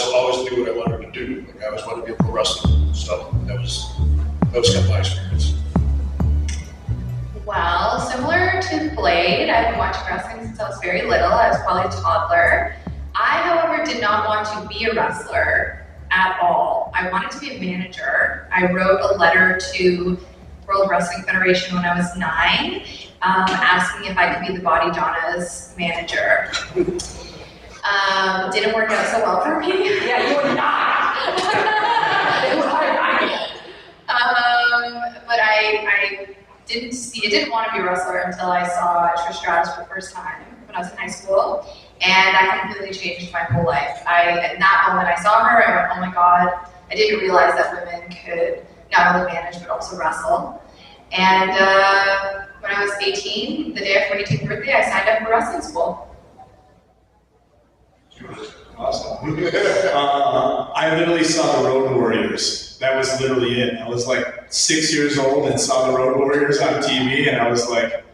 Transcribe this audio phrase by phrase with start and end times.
[0.00, 1.44] I always knew what I wanted to do.
[1.46, 2.94] Like I always wanted to be a pro wrestler.
[2.94, 3.90] So that was,
[4.52, 5.54] that was kind of my experience.
[7.44, 11.32] Well, similar to Blade, I've been watching wrestling since I was very little.
[11.32, 12.76] I was probably a toddler.
[13.14, 16.92] I, however, did not want to be a wrestler at all.
[16.94, 18.48] I wanted to be a manager.
[18.52, 20.18] I wrote a letter to
[20.66, 22.82] World Wrestling Federation when I was nine,
[23.22, 26.52] um, asking if I could be the Bodydonnas' manager.
[27.88, 29.68] Um, didn't work out so well for me.
[30.06, 31.16] Yeah, you would not.
[32.44, 32.88] It was hard.
[34.08, 38.66] Um, but I, I didn't see, I didn't want to be a wrestler until I
[38.66, 41.66] saw Trish Stratus for the first time when I was in high school.
[42.00, 44.02] And that completely changed my whole life.
[44.06, 47.54] I, at that moment, I saw her, I went, oh my God, I didn't realize
[47.54, 50.62] that women could not only manage, but also wrestle.
[51.12, 55.22] And uh, when I was 18, the day of my 18th birthday, I signed up
[55.22, 56.07] for wrestling school.
[58.76, 59.36] Awesome.
[59.92, 62.78] Uh, I literally saw the Road Warriors.
[62.78, 63.74] That was literally it.
[63.74, 67.50] I was like six years old and saw the Road Warriors on TV, and I
[67.50, 68.04] was like,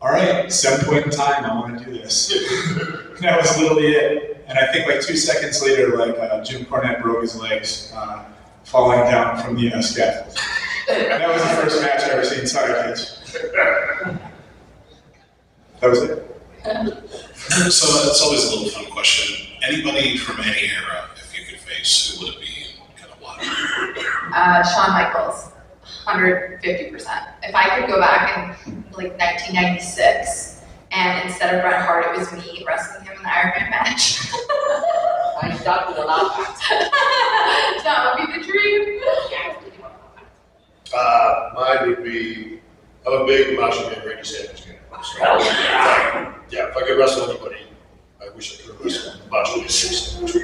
[0.00, 2.28] all right, some point in time, I want to do this.
[3.20, 4.44] that was literally it.
[4.48, 8.24] And I think like two seconds later, like uh, Jim Cornette broke his legs uh,
[8.64, 10.36] falling down from the uh, scaffold.
[10.88, 12.46] that was the first match I ever seen.
[12.46, 13.18] Sorry, kids.
[15.80, 16.28] That was it.
[17.70, 19.46] So it's always a little fun question.
[19.62, 23.20] Anybody from any era, if you could face, who would it be and kind of
[23.20, 23.38] why?
[24.34, 25.50] Uh, Shawn Michaels,
[26.06, 26.62] 150%.
[27.42, 32.32] If I could go back in like 1996 and instead of Bret Hart, it was
[32.32, 34.20] me wrestling him in the Iron Man match.
[35.42, 36.36] I thought you a lot.
[37.84, 39.00] that would be the dream.
[40.94, 42.60] Uh, mine would be,
[43.06, 44.76] I'm a big Macho Man Randy Savage fan.
[45.02, 46.34] So, Hell yeah.
[46.50, 47.56] yeah, if I could wrestle anybody,
[48.20, 50.36] I wish I could wrestle Macho Man Savage.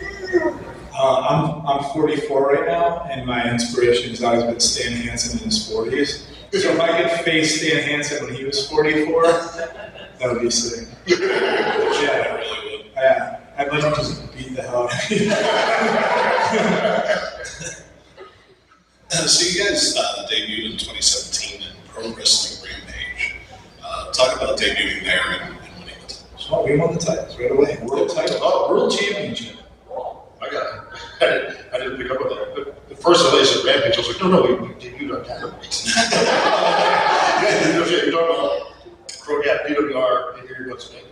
[1.01, 5.45] Uh, I'm, I'm 44 right now, and my inspiration has always been Stan Hansen in
[5.47, 6.25] his 40s.
[6.61, 10.89] So if I could face Stan Hansen when he was 44, that would be sick.
[11.09, 11.11] I
[12.03, 12.87] Yeah, really would.
[12.97, 13.41] yeah.
[13.59, 15.31] I'd like to just beat the hell out of him.
[19.11, 22.58] So you guys uh, debuted in 2017 in Pro Wrestling Rampage.
[24.09, 26.39] Uh, talk about debuting there and, and winning the title.
[26.39, 27.79] So we won the titles right away.
[27.83, 28.39] World title.
[28.41, 29.57] Oh, World championship.
[30.41, 30.83] I got it.
[31.21, 32.55] I didn't, I didn't pick up on that.
[32.55, 35.19] But the first time they said Rampage, I was like, no, no, we, we debuted
[35.19, 35.85] on Dynamite.
[36.13, 38.73] yeah, you're talking about,
[39.21, 41.05] Pro- yeah, PWR, and here, what's the name?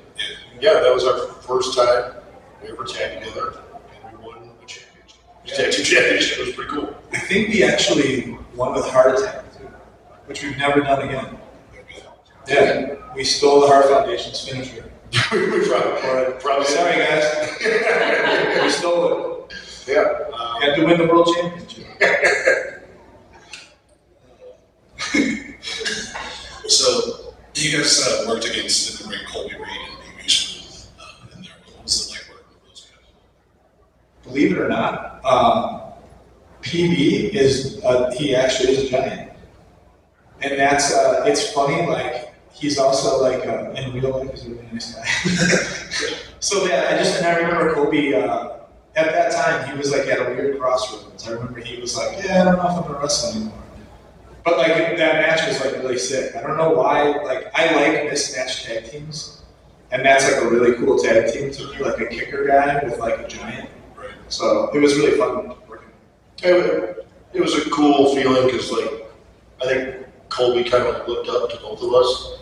[0.60, 2.14] Yeah, that was our first time
[2.62, 3.60] we ever tagged together,
[4.04, 5.18] and we won the championship.
[5.44, 6.96] Tag team championship, it was pretty cool.
[7.12, 9.68] I think we actually won with Heart Attack, too,
[10.26, 11.38] which we've never done again.
[12.48, 14.84] Yeah, we stole the Heart Foundation's finisher.
[15.32, 16.66] we probably, probably.
[16.66, 17.52] Sorry, guys.
[18.62, 19.54] We stole it.
[19.86, 20.28] Yeah.
[20.36, 21.86] um, Had to win the world championship.
[26.68, 31.36] So you guys uh, worked against in the ring Colby Reed and PB Smooth uh,
[31.36, 31.52] in there.
[31.74, 34.24] What was it like working with those guys?
[34.24, 35.80] Believe it or not, um,
[36.62, 39.32] PB is uh, he actually is a giant,
[40.42, 41.86] and that's uh, it's funny.
[41.86, 42.25] Like
[42.58, 45.04] he's also like uh, in real life he's a really nice guy.
[46.40, 48.14] so yeah, I just and I remember Colby.
[48.14, 48.52] Uh,
[48.96, 51.28] at that time, he was like at a weird crossroads.
[51.28, 53.62] I remember he was like, "Yeah, I don't know if I'm gonna wrestle anymore."
[54.42, 56.34] But like that match was like really sick.
[56.34, 57.10] I don't know why.
[57.24, 59.42] Like I like mismatched tag teams,
[59.90, 62.98] and that's like a really cool tag team to me, like a kicker guy with
[62.98, 63.68] like a giant.
[63.94, 64.10] Right.
[64.28, 65.90] So it was really fun working.
[66.42, 69.10] It, it was a cool feeling because, like,
[69.62, 72.35] I think Colby kind of looked up to both of us.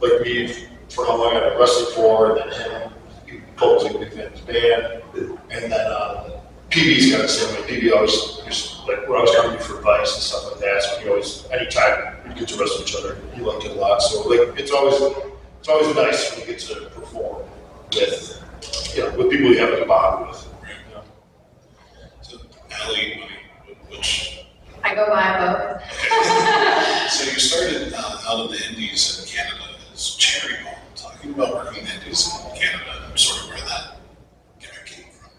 [0.00, 2.92] Like me, for how long I've been wrestling for, and then him,
[3.26, 5.02] he Colby's like a big fan of his band,
[5.50, 7.80] and then uh, PB's kind of the same way.
[7.80, 8.12] PB always
[8.46, 10.82] just like when I was coming to you for advice and stuff like that.
[10.82, 14.00] So he always, anytime we get to wrestle each other, he liked it a lot.
[14.02, 14.94] So like, it's always
[15.58, 17.42] it's always nice when you get to perform
[17.92, 18.42] with
[18.94, 20.48] you know with people you have a bond with.
[22.22, 22.38] So,
[22.70, 23.28] Ally,
[23.88, 24.46] which,
[24.82, 25.82] I go by both.
[27.10, 29.69] so you started uh, out in the Indies in Canada
[30.08, 33.96] cherry bomb, talking about working Indies in Canada and sort of where that
[34.58, 35.30] gimmick came from.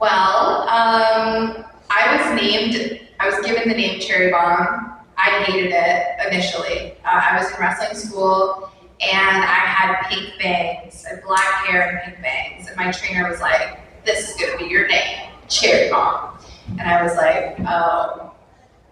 [0.00, 4.92] Well, um, I was named, I was given the name Cherry Bomb.
[5.18, 6.92] I hated it initially.
[7.04, 8.70] Uh, I was in wrestling school
[9.00, 12.68] and I had pink bangs, had black hair and pink bangs.
[12.68, 16.38] And my trainer was like, this is gonna be your name, Cherry Bomb.
[16.78, 18.32] And I was like, oh,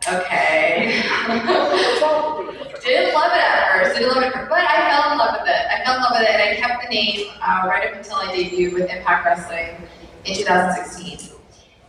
[0.09, 1.03] okay.
[2.85, 5.41] didn't love it at first, didn't love it at first, but I fell in love
[5.41, 5.67] with it.
[5.71, 8.17] I fell in love with it and I kept the name uh, right up until
[8.17, 9.89] I debuted with Impact Wrestling
[10.25, 11.31] in 2016.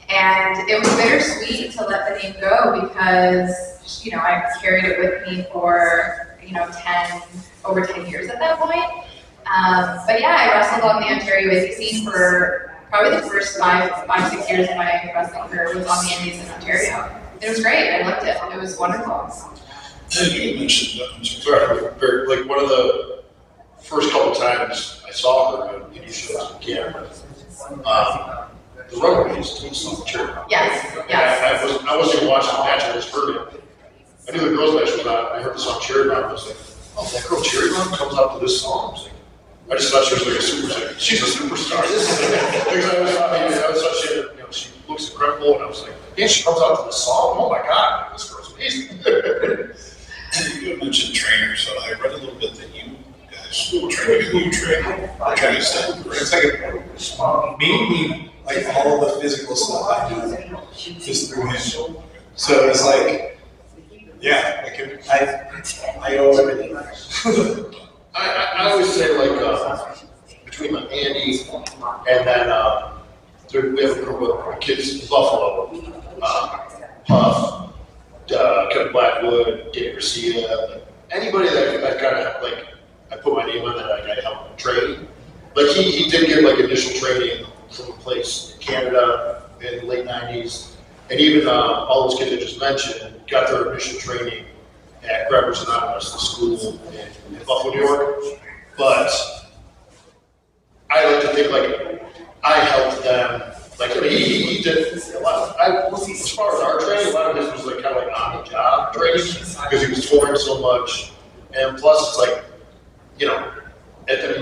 [0.08, 5.00] And it was bittersweet to let the name go because, you know, I carried it
[5.00, 7.22] with me for, you know, 10,
[7.66, 8.86] over 10 years at that point.
[9.48, 13.90] Um, but yeah, I wrestled on the Ontario indie scene for probably the first five,
[14.06, 17.25] five, six years of my wrestling career was on the indies in Ontario.
[17.42, 17.90] It was great.
[17.92, 18.38] I loved it.
[18.56, 19.30] It was wonderful.
[20.20, 23.24] And you mentioned, I'm sorry, Sorry, very- like one of the
[23.82, 27.10] first couple times I saw her on any shows in Canada,
[27.86, 28.50] um,
[28.90, 30.30] the Runaways doing some church.
[30.50, 31.42] Yes, yes.
[31.42, 33.64] I, I was, I wasn't even watching the match, I heard it.
[34.28, 36.48] I knew the girls' match was on, I heard the song Cherry Bomb, I was
[36.48, 36.58] like,
[36.98, 38.98] oh, that girl Cherry Bomb comes out to this song.
[39.70, 41.00] I was like, I just thought she was like a superstar.
[41.00, 41.82] She's a superstar.
[41.88, 44.70] This is because I was, I mean, I was thought she, had, you know, she
[44.88, 47.38] looks incredible, and I was like, and she comes out to this song.
[47.40, 48.90] Oh my god, this girl's amazing.
[48.92, 49.04] And
[50.62, 52.96] you had mentioned trainers, so I read a little bit that you
[53.32, 54.84] guys train, you train,
[55.36, 56.34] train staff, It's correct?
[56.34, 60.16] like a, mainly, like all the physical stuff I do
[61.12, 61.96] is through him.
[62.36, 63.40] So it's like,
[64.22, 66.78] yeah, like if I, I owe everything.
[68.16, 69.94] I, I, I always say like uh,
[70.46, 71.40] between Andy
[72.10, 73.00] and then uh,
[73.52, 75.70] there, we have a group of kids in Buffalo,
[76.22, 76.70] uh,
[77.08, 77.74] Puf,
[78.34, 80.82] uh, Kevin Blackwood, Dave Garcia,
[81.12, 82.68] anybody that I kind of like
[83.12, 85.08] I put my name on that I got help train.
[85.56, 89.86] Like he, he did get like initial training from a place in Canada in the
[89.86, 90.76] late '90s,
[91.10, 94.46] and even uh, all those kids I just mentioned got their initial training
[95.10, 98.24] at Grapplers Anonymous, the school in, Buffalo, New York.
[98.78, 99.12] But
[100.90, 102.02] I like to think like
[102.44, 103.42] I helped them.
[103.80, 105.50] Like I mean, he, he did a lot.
[105.50, 108.04] Of, I, as far as our training, a lot of his was like kind of
[108.04, 111.12] like on the job training because he was touring so much,
[111.58, 112.46] and plus it's like,
[113.20, 113.54] you know,
[114.08, 114.42] at the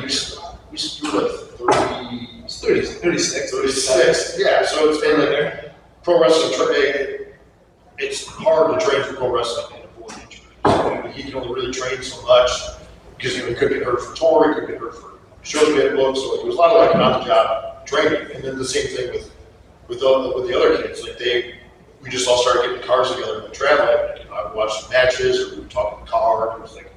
[0.74, 1.32] we used to do like
[1.72, 3.52] 30, It's thirty, thirty-six.
[3.52, 4.66] 36, yeah.
[4.66, 5.72] So it's been like
[6.04, 7.28] pro wrestling training.
[8.00, 10.42] It's hard to train for pro wrestling in a board injury.
[10.66, 12.50] So he can only really train so much
[13.18, 15.74] because you know, he could get hurt for tour, he could get hurt for shows
[15.74, 16.18] we had booked.
[16.18, 18.32] So it was a lot of like on the job training.
[18.36, 19.32] And then the same thing with
[19.88, 21.04] with the, with the other kids.
[21.04, 21.56] Like they,
[22.02, 24.24] we just all started getting cars together and traveling.
[24.24, 26.58] You know, I would watch matches or we would talk in the car.
[26.58, 26.92] It was like,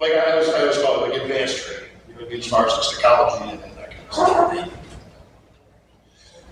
[0.00, 1.90] like I always, I always call it like advanced training.
[2.08, 4.80] You know, as far as like psychology and, and that kind of stuff.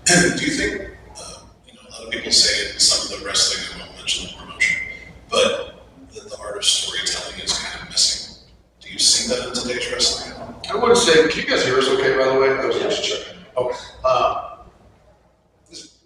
[0.37, 0.81] Do you think,
[1.15, 4.37] uh, you know, a lot of people say some of the wrestling, I won't mention
[4.37, 4.43] the
[5.29, 8.43] but that the art of storytelling is kind of missing.
[8.81, 10.33] Do you see that in today's wrestling?
[10.69, 10.75] I
[11.33, 12.49] can you guys hear us okay, by the way?
[12.49, 13.39] I was just checking.
[13.57, 13.77] Okay.
[14.05, 14.67] Um,
[15.67, 15.97] this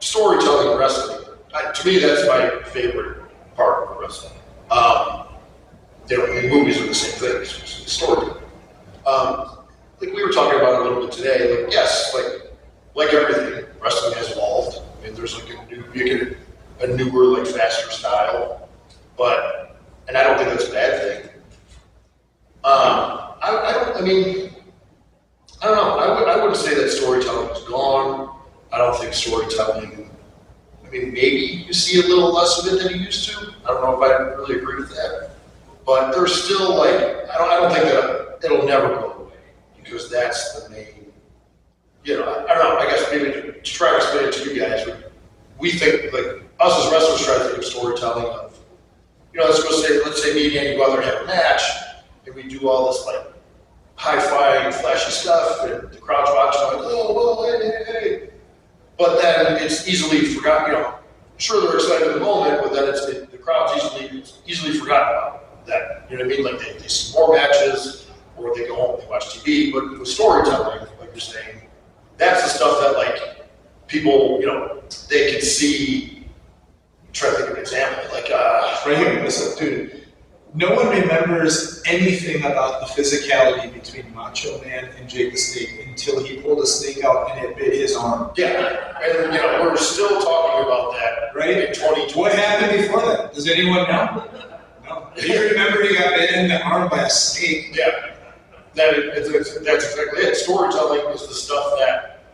[0.00, 3.24] storytelling in wrestling, I, to me, that's my favorite
[3.54, 4.32] part of wrestling.
[4.70, 5.26] Um,
[6.08, 8.42] you know, and movies are the same thing, it's, it's storytelling.
[9.06, 9.58] Um,
[10.00, 12.50] like we were talking about a little bit today, like, yes, like,
[12.94, 14.78] like everything, wrestling has evolved.
[14.78, 16.38] I mean, there's like a new, you get
[16.80, 18.66] a newer, like faster style,
[19.18, 19.78] but,
[20.08, 21.30] and I don't think that's a bad thing.
[22.64, 24.50] Um, I, I don't, I mean,
[25.62, 28.36] I don't know, I would, I wouldn't say that storytelling is gone.
[28.72, 30.10] I don't think storytelling,
[30.84, 33.52] I mean, maybe you see a little less of it than you used to.
[33.64, 35.30] I don't know if I really agree with that.
[35.86, 39.36] But there's still like, I don't, I don't think that it'll never go away
[39.82, 41.12] because that's the main,
[42.04, 44.32] you know, I, I don't know, I guess maybe to, to try to explain it
[44.32, 44.92] to you guys, we,
[45.58, 48.58] we think, like, us as wrestlers try to think of storytelling of,
[49.32, 51.22] you know, let's go say, let's say me and Andy go out there and have
[51.22, 51.62] a match,
[52.26, 53.34] and we do all this like
[53.98, 58.30] high-fi and flashy stuff, and the crowd's watching like, oh, whoa, hey, hey, hey.
[58.96, 60.94] But then it's easily forgotten, you know,
[61.36, 65.08] sure they're excited in the moment, but then it's, the, the crowd's easily, easily forgotten
[65.08, 66.06] about that.
[66.10, 66.44] You know what I mean?
[66.44, 69.98] Like they, they see more matches, or they go home and they watch TV, but
[69.98, 71.62] with storytelling, like you're saying,
[72.16, 73.48] that's the stuff that like
[73.88, 76.24] people, you know, they can see.
[77.04, 79.28] I'm trying to think of an example, like, uh, Right here,
[79.58, 80.06] dude.
[80.54, 86.24] no one remembers anything about the physicality between Macho Man and Jake the Snake until
[86.24, 88.30] he pulled a snake out and it bit his arm.
[88.36, 91.68] Yeah, and you know, we're still talking about that Right?
[91.68, 93.32] in twenty What happened before that?
[93.34, 94.28] Does anyone know?
[94.84, 95.10] No.
[95.16, 97.76] Do you remember he got bit in the arm by a snake?
[97.76, 98.14] Yeah,
[98.74, 99.30] that is,
[99.62, 100.36] that's exactly it.
[100.36, 102.24] Storytelling is the stuff that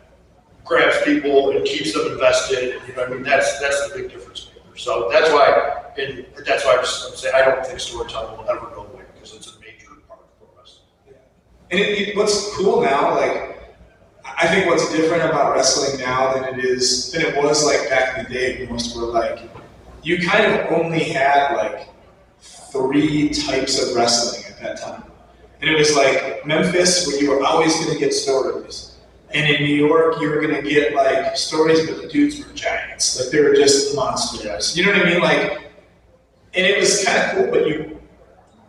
[0.65, 2.81] grabs people and keeps them invested.
[2.87, 5.85] You know, I mean, that's, that's the big difference So that's why,
[6.47, 6.85] that's why I'm
[7.17, 10.49] saying, I don't think storytelling will ever go away because it's a major part of
[10.57, 10.87] wrestling.
[11.71, 13.51] And it, it- what's cool now, like,
[14.25, 18.19] I think what's different about wrestling now than it is than it was like back
[18.19, 18.59] in the day.
[18.65, 19.39] when Most were like,
[20.03, 21.89] you kind of only had like
[22.41, 25.05] three types of wrestling at that time,
[25.61, 28.94] and it was like Memphis, where you were always going to get stories,
[29.35, 33.21] and in New York, you were to get like stories, but the dudes were giants,
[33.21, 34.77] like they were just monsters.
[34.77, 35.21] You know what I mean?
[35.21, 35.73] Like,
[36.55, 37.95] and it was kind of cool, but you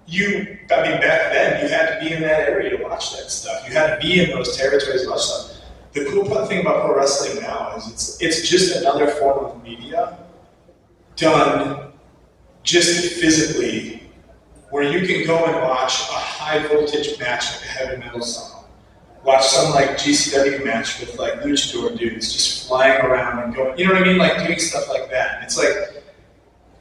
[0.07, 3.31] you, I mean, back then, you had to be in that area to watch that
[3.31, 3.67] stuff.
[3.67, 5.61] You had to be in those territories to watch stuff.
[5.93, 10.17] The cool thing about pro wrestling now is it's it's just another form of media
[11.15, 11.93] done
[12.63, 14.11] just physically,
[14.69, 18.54] where you can go and watch a high voltage match like a heavy metal song,
[19.25, 23.87] watch some like GCW match with like luchador dudes just flying around and going, you
[23.87, 25.43] know what I mean, like doing stuff like that.
[25.43, 26.03] It's like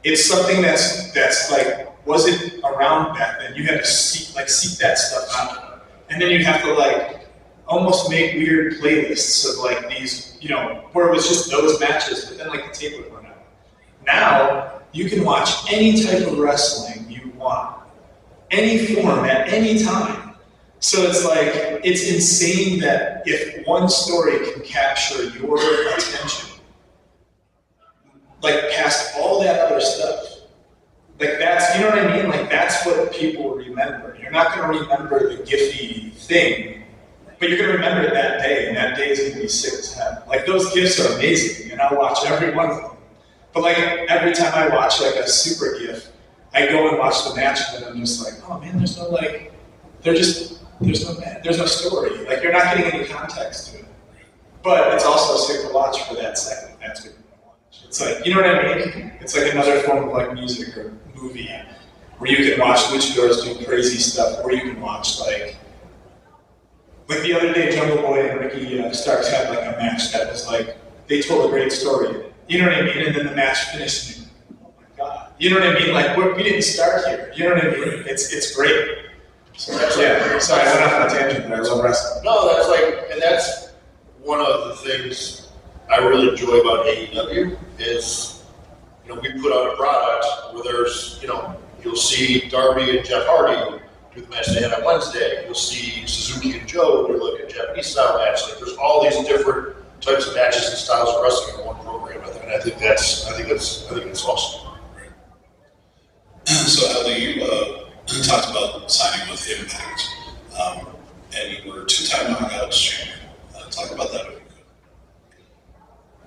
[0.03, 3.55] it's something that's that's like wasn't around back then.
[3.55, 7.27] You had to seek like seek that stuff out, and then you'd have to like
[7.67, 12.25] almost make weird playlists of like these, you know, where it was just those matches,
[12.25, 13.37] but then like the tape would run out.
[14.05, 17.81] Now you can watch any type of wrestling you want,
[18.51, 20.24] any form at any time.
[20.79, 25.57] So it's like it's insane that if one story can capture your
[25.93, 26.55] attention
[28.45, 30.31] like past all that other stuff.
[31.19, 32.29] Like that's you know what I mean?
[32.29, 34.17] Like that's what people remember.
[34.21, 36.83] You're not gonna remember the Giphy thing,
[37.39, 39.93] but you're gonna remember it that day, and that day is gonna be sick as
[39.93, 40.23] hell.
[40.27, 42.91] Like those gifts are amazing, and I'll watch every one of them.
[43.53, 46.11] But like every time I watch like a super gift,
[46.53, 49.53] I go and watch the match, and I'm just like, oh man, there's no like,
[50.01, 51.13] they're just there's no
[51.43, 52.25] there's no story.
[52.25, 53.85] Like you're not getting any context to it.
[54.63, 56.77] But it's also sick to watch for that second.
[56.79, 57.85] That's what you want to watch.
[57.85, 59.11] It's like, you know what I mean?
[59.21, 61.49] It's like another form of like music or movie
[62.17, 65.57] where you can watch luchadors do crazy stuff, or you can watch like,
[67.07, 70.31] like the other day, Jungle Boy and Ricky uh, Starks had like a match that
[70.31, 70.77] was like,
[71.07, 72.31] they told a great story.
[72.47, 73.05] You know what I mean?
[73.05, 74.17] And then the match finished.
[74.17, 74.27] And,
[74.63, 75.33] oh my god!
[75.37, 75.93] You know what I mean?
[75.93, 77.31] Like, we didn't start here.
[77.35, 78.03] You know what I mean?
[78.07, 78.97] It's it's great.
[79.57, 80.31] So That's yeah.
[80.33, 82.23] like- Sorry, I went off on a tangent, but I love wrestling.
[82.23, 83.69] No, that's like, and that's
[84.21, 85.49] one of the things
[85.91, 88.43] I really enjoy about AEW is,
[89.07, 93.05] you know, we put out a product where there's, you know, you'll see Darby and
[93.07, 93.81] Jeff Hardy
[94.13, 95.45] do the match they had on Wednesday.
[95.45, 98.41] You'll see Suzuki and Joe do like a Japanese style match.
[98.49, 102.21] Like there's all these different types of matches and styles of wrestling in one program.
[102.23, 104.61] I think- And I think that's, I think that's, I think that's awesome.
[106.45, 110.09] So Ellie, you uh, talked about signing with Impact,
[110.59, 110.87] um,
[111.35, 113.17] and you were two-time knockouts champion.
[113.55, 114.63] Uh, talk about that if you could.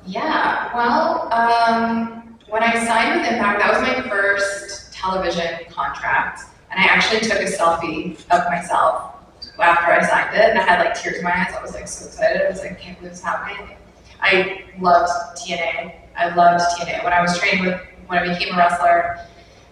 [0.06, 6.42] Yeah, well, um, when I signed with Impact, that was my first television contract.
[6.70, 9.14] And I actually took a selfie of myself
[9.58, 11.54] after I signed it, and I had like tears in my eyes.
[11.56, 12.42] I was like so excited.
[12.42, 13.76] I was like, I can't believe it's happening.
[14.20, 15.94] I loved TNA.
[16.16, 17.04] I loved TNA.
[17.04, 19.20] When I was training with, when I became a wrestler,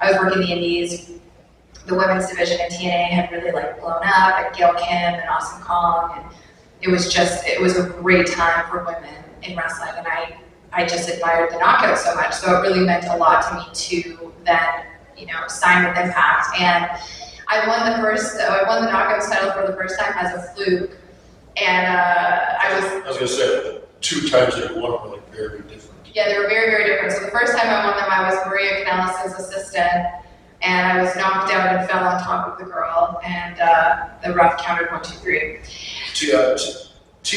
[0.00, 1.10] I was working the indies.
[1.86, 5.62] The women's division in TNA had really like blown up, and Gail Kim and Awesome
[5.62, 6.36] Kong, and
[6.82, 10.36] it was just, it was a great time for women in wrestling, and I,
[10.72, 12.34] I just admired the knockout so much.
[12.34, 14.84] So it really meant a lot to me to then,
[15.16, 16.60] you know, sign with Impact.
[16.60, 16.90] And
[17.48, 20.42] I won the first, I won the knockout title for the first time as a
[20.54, 20.90] fluke,
[21.56, 25.32] and uh, I was I was gonna say, two times that you won were like
[25.32, 26.04] very different.
[26.12, 27.12] yeah, they were very, very different.
[27.12, 30.06] So the first time I won them, I was Maria Kanellis' assistant,
[30.62, 34.34] and I was knocked out and fell on top of the girl, and uh, the
[34.34, 35.58] ref counted one, two, three.
[35.58, 36.72] Uh, T-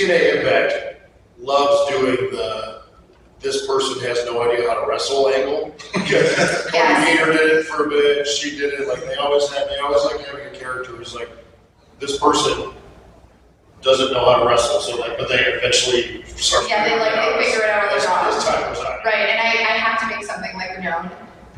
[0.05, 1.01] TNA Impact
[1.39, 2.79] loves doing the
[3.39, 5.73] this person has no idea how to wrestle angle.
[5.93, 6.69] Cody Yes.
[7.05, 8.27] Peter did it for a bit.
[8.27, 8.87] She did it.
[8.87, 9.67] Like they always have.
[9.69, 11.29] They always like having a character who's like
[11.99, 12.73] this person
[13.81, 14.81] doesn't know how to wrestle.
[14.81, 16.65] So like, but they eventually start.
[16.67, 18.37] Yeah, they like they figure it out on their own.
[18.37, 18.99] as time goes on.
[19.05, 21.09] Right, and I, I have to make something like known.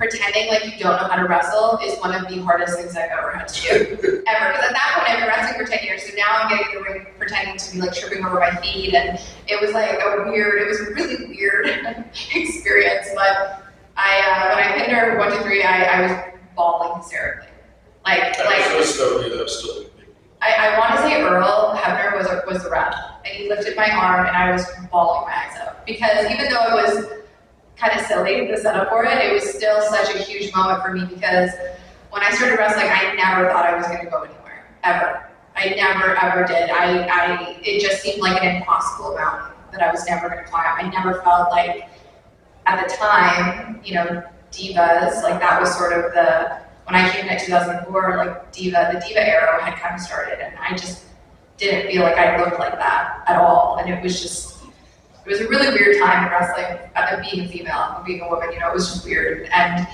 [0.01, 3.11] Pretending like you don't know how to wrestle is one of the hardest things I've
[3.11, 3.67] ever had to do.
[4.27, 4.47] Ever.
[4.51, 6.77] Because at that point I've been wrestling for 10 years, so now I'm getting in
[6.79, 8.95] the ring pretending to be like tripping over my feet.
[8.95, 11.67] And it was like a weird, it was a really weird
[12.33, 13.09] experience.
[13.13, 13.63] But
[13.95, 16.11] I, uh, when I pinned her one, two, three, I, I was
[16.55, 17.47] bawling hysterically.
[18.03, 19.85] Like, That like, was still, yeah, that was still.
[20.41, 23.75] I, I want to say Earl Hebner was, a- was the rep, and he lifted
[23.77, 25.85] my arm, and I was bawling my eyes out.
[25.85, 27.05] Because even though it was
[27.81, 30.93] kind of silly, the setup for it, it was still such a huge moment for
[30.93, 31.49] me because
[32.11, 35.27] when I started wrestling, I never thought I was going to go anywhere, ever.
[35.55, 36.69] I never, ever did.
[36.69, 40.49] I, I, it just seemed like an impossible mountain that I was never going to
[40.49, 40.65] climb.
[40.77, 41.89] I never felt like,
[42.67, 47.25] at the time, you know, divas, like that was sort of the, when I came
[47.25, 51.05] in at 2004, like diva, the diva era had kind of started, and I just
[51.57, 53.77] didn't feel like I looked like that at all.
[53.77, 54.50] And it was just,
[55.25, 58.29] it was a really weird time in wrestling, uh, being a female, and being a
[58.29, 59.47] woman, you know, it was just weird.
[59.53, 59.87] And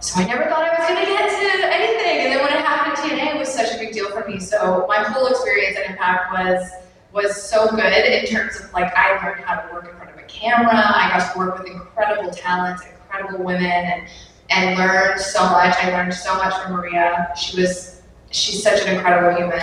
[0.00, 2.24] so I never thought I was gonna get to anything.
[2.24, 4.40] And then when it happened at TNA, it was such a big deal for me.
[4.40, 6.70] So my whole experience at Impact was
[7.12, 10.16] was so good in terms of like I learned how to work in front of
[10.16, 10.72] a camera.
[10.72, 14.08] I got to work with incredible talents, incredible women, and
[14.48, 15.76] and learned so much.
[15.82, 17.32] I learned so much from Maria.
[17.36, 19.58] She was she's such an incredible human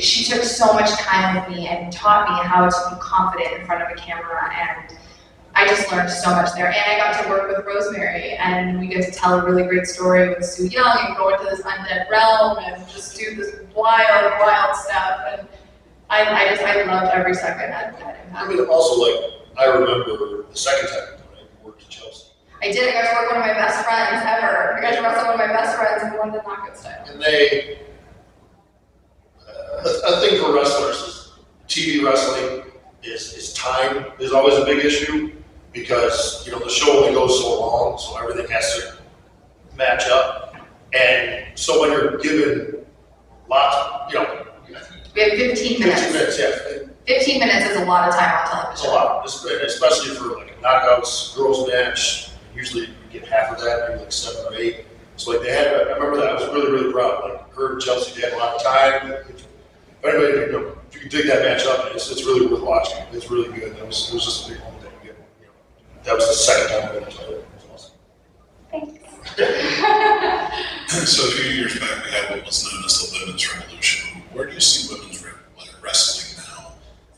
[0.00, 0.40] Family problems and stuff.
[0.40, 3.66] she took so much time with me and taught me how to be confident in
[3.66, 4.98] front of a camera and
[5.54, 6.68] I just learned so much there.
[6.68, 9.86] And I got to work with Rosemary and we get to tell a really great
[9.86, 14.32] story with Su Yung and go into this undead realm and just do this wild,
[14.40, 15.20] wild stuff.
[15.30, 15.48] And
[16.10, 18.48] I, I just, I loved every second at, at I Impact.
[18.48, 22.28] mean, also like, I remember the second time I worked at Chelsea.
[22.62, 24.74] I did, I got to work with one of my best friends ever.
[24.74, 27.04] I got to wrestle one of my best friends and won the knockout style.
[27.08, 27.80] And they,
[29.72, 31.32] a thing for wrestlers is
[31.68, 32.64] TV wrestling
[33.02, 35.32] is, is time is always a big issue
[35.72, 40.54] because, you know, the show only goes so long, so everything has to match up.
[40.92, 42.84] And so when you're given
[43.48, 46.12] lots, you know, We have 15 fifteen minutes.
[46.12, 48.72] minutes, yeah, 15 minutes is a lot of time on television.
[48.72, 49.26] It's a lot,
[49.66, 52.30] especially for like knockouts, girls match.
[52.54, 54.84] Usually you get half of that, maybe like seven or eight.
[55.16, 56.28] So like they had, I remember that.
[56.28, 57.24] I was really, really proud.
[57.24, 59.14] Like her and Chelsea, they had a lot of time.
[60.02, 62.62] If anybody, you know, if you can dig that match up, it's, it's really worth
[62.62, 62.98] watching.
[63.12, 63.76] It's really good.
[63.76, 65.52] That was, it was just a big moment that you know,
[66.02, 67.38] that was the second time I went to it.
[67.38, 67.94] It was awesome.
[68.70, 68.98] Thanks.
[71.12, 74.22] so a few years back, we had what was known as the women's revolution.
[74.32, 75.24] Where do you see women's
[75.82, 76.72] wrestling now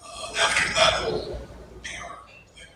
[0.05, 1.39] uh, after that whole
[1.83, 2.69] PR thing?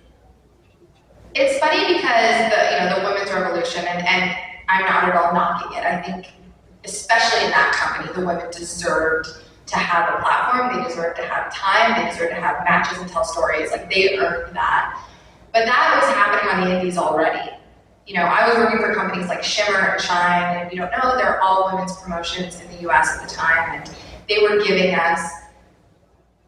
[1.34, 4.36] It's funny because the you know the women's revolution and, and
[4.70, 5.84] I'm not at all knocking it.
[5.84, 6.26] I think
[6.84, 9.28] especially in that company, the women deserved
[9.68, 10.76] to have a platform.
[10.76, 12.02] They deserve to have time.
[12.02, 13.70] They deserve to have matches and tell stories.
[13.70, 15.04] Like they earned that.
[15.52, 17.50] But that was happening on the indies already.
[18.06, 21.16] You know, I was working for companies like Shimmer and Shine, and you don't know,
[21.16, 23.94] they're all women's promotions in the US at the time, and
[24.28, 25.20] they were giving us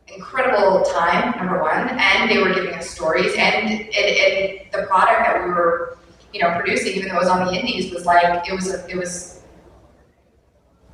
[0.06, 5.20] incredible time, number one, and they were giving us stories, and, and, and the product
[5.24, 5.98] that we were,
[6.32, 8.96] you know, producing, even though it was on the indies, was like, it was, it
[8.96, 9.39] was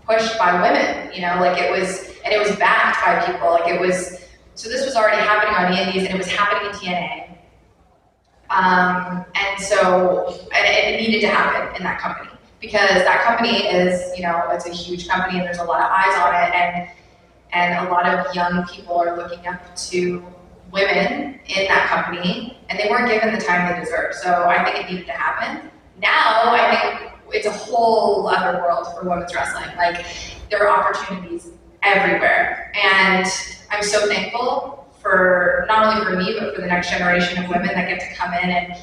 [0.07, 3.73] pushed by women, you know, like it was, and it was backed by people, like
[3.73, 4.21] it was,
[4.55, 7.23] so this was already happening on the indies, and it was happening in TNA.
[8.49, 14.16] Um, and so, and it needed to happen in that company, because that company is,
[14.16, 16.90] you know, it's a huge company, and there's a lot of eyes on it, and
[17.53, 20.23] and a lot of young people are looking up to
[20.73, 24.14] women in that company, and they weren't given the time they deserve.
[24.14, 25.71] So I think it needed to happen.
[26.01, 29.74] Now I think it's a whole other world for women's wrestling.
[29.76, 30.06] Like
[30.50, 31.48] there are opportunities
[31.82, 33.26] everywhere, and
[33.70, 37.68] I'm so thankful for not only for me but for the next generation of women
[37.68, 38.74] that get to come in and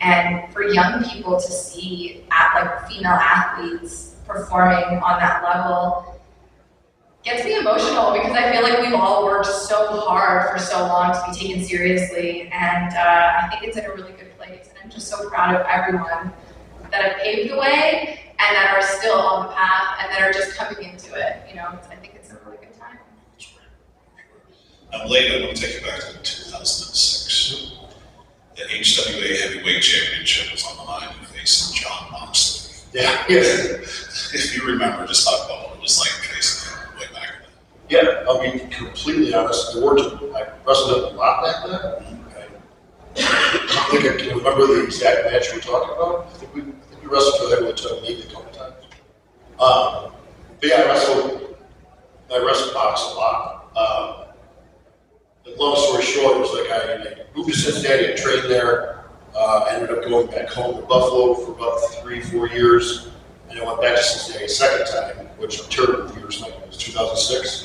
[0.00, 6.16] and for young people to see at like female athletes performing on that level
[7.26, 11.12] gets me emotional because I feel like we've all worked so hard for so long
[11.12, 14.68] to be taken seriously, and uh, I think it's in a really good place.
[14.68, 16.32] And I'm just so proud of everyone
[16.96, 20.32] that have paved the way and that are still on the path and that are
[20.32, 21.42] just coming into it.
[21.48, 22.98] You know, I think it's a really good time.
[24.94, 27.72] Um, Lane, I want to take you back to 2006.
[28.56, 33.00] The HWA Heavyweight Championship was on the line in facing Jon Moxley.
[33.00, 34.04] Yeah, yes.
[34.34, 37.50] If you remember, just talk about what it was like facing him way back then.
[37.88, 39.76] Yeah, I'll be completely honest.
[39.76, 42.16] I worked, I wrestled him a lot back then.
[43.18, 46.26] I don't think I can remember the exact match we're talking about.
[46.26, 48.84] I think we, I think we wrestled for heavyweight title maybe a couple times.
[49.60, 50.12] Um,
[50.60, 51.56] but yeah, I wrestled,
[52.32, 53.76] I wrestled Mox a lot.
[53.76, 54.26] Um,
[55.44, 59.04] the long story short it was like I, I moved to Cincinnati and trained there.
[59.34, 63.08] Uh, I ended up going back home to Buffalo for about three, four years.
[63.48, 66.52] And I went back to Cincinnati a second time, which I'm terrible with years, like
[66.54, 67.64] it was 2006.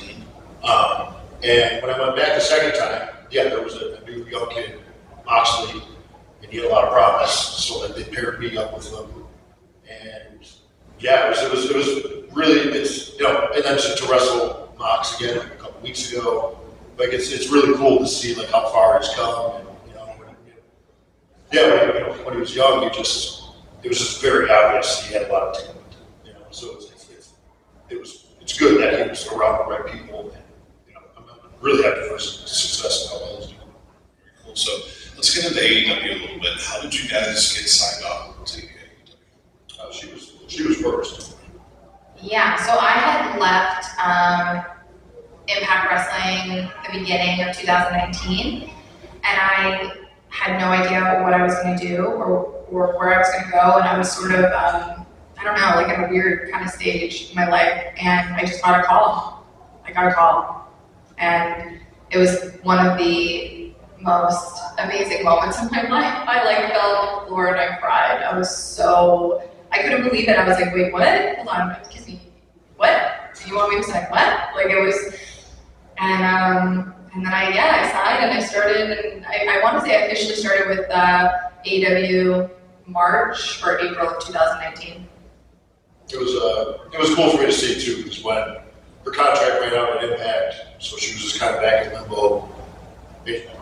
[0.64, 4.26] Um, and when I went back the second time, yeah, there was a, a new
[4.26, 4.80] young kid,
[5.26, 5.82] Moxley,
[6.44, 9.21] and he had a lot of promise, so that they paired me up with him.
[9.92, 10.48] And
[11.00, 14.12] yeah, it was, it was, it was really, it's, you know, and then to, to
[14.12, 16.58] wrestle Mox again like a couple weeks ago,
[16.98, 20.06] like it's, it's really cool to see like how far he's come and, you know,
[20.18, 23.44] when, he- yeah, when, you know, when he was young, he just,
[23.84, 25.78] it was just very obvious he had a lot of talent,
[26.26, 27.34] you know, so it's, it's, it's,
[27.90, 30.44] it was, it's good that he was around the right people and,
[30.88, 31.26] you know, I'm
[31.62, 33.58] really happy for his success and how well he's doing.
[33.60, 34.56] Very cool.
[34.56, 34.72] So
[35.16, 36.62] let's get into AEW a little bit.
[36.62, 38.62] How did you guys get signed up to?
[39.91, 41.38] She was, she was first.
[42.22, 44.63] Yeah, so I had left um,
[45.48, 48.72] Impact Wrestling the beginning of 2019, and
[49.24, 49.91] I
[50.30, 52.26] had no idea what I was going to do or,
[52.70, 55.06] or where I was going to go, and I was sort of, um,
[55.38, 58.46] I don't know, like in a weird kind of stage in my life, and I
[58.46, 59.46] just got a call.
[59.84, 60.72] I got a call,
[61.17, 61.80] and
[62.12, 66.28] it was one of the most amazing moments of my life.
[66.28, 68.24] I like fell on the floor and I cried.
[68.24, 70.38] I was so I couldn't believe it.
[70.38, 71.36] I was like, wait, what?
[71.38, 72.22] Hold on, excuse me.
[72.78, 73.34] What?
[73.42, 74.56] Do you want me to sign what?
[74.56, 75.16] Like it was,
[75.98, 79.80] and um, and then I yeah, I signed and I started, and I, I want
[79.80, 81.32] to say I officially started with uh,
[81.66, 82.50] AEW
[82.86, 85.08] March or April of 2019.
[86.10, 88.58] It was uh, it was cool for me to see too, because when
[89.06, 92.48] her contract ran out at Impact, so she was just kind of back in limbo.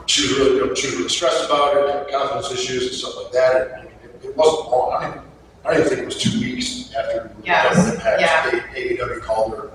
[0.07, 3.71] She was really, she was really stressed about it, confidence issues and stuff like that.
[3.79, 4.93] And it, it wasn't long.
[4.93, 5.28] I didn't,
[5.65, 8.21] I didn't think it was two weeks after we were Yes, done with Impact.
[8.21, 8.61] yeah.
[8.75, 9.71] AEW called her,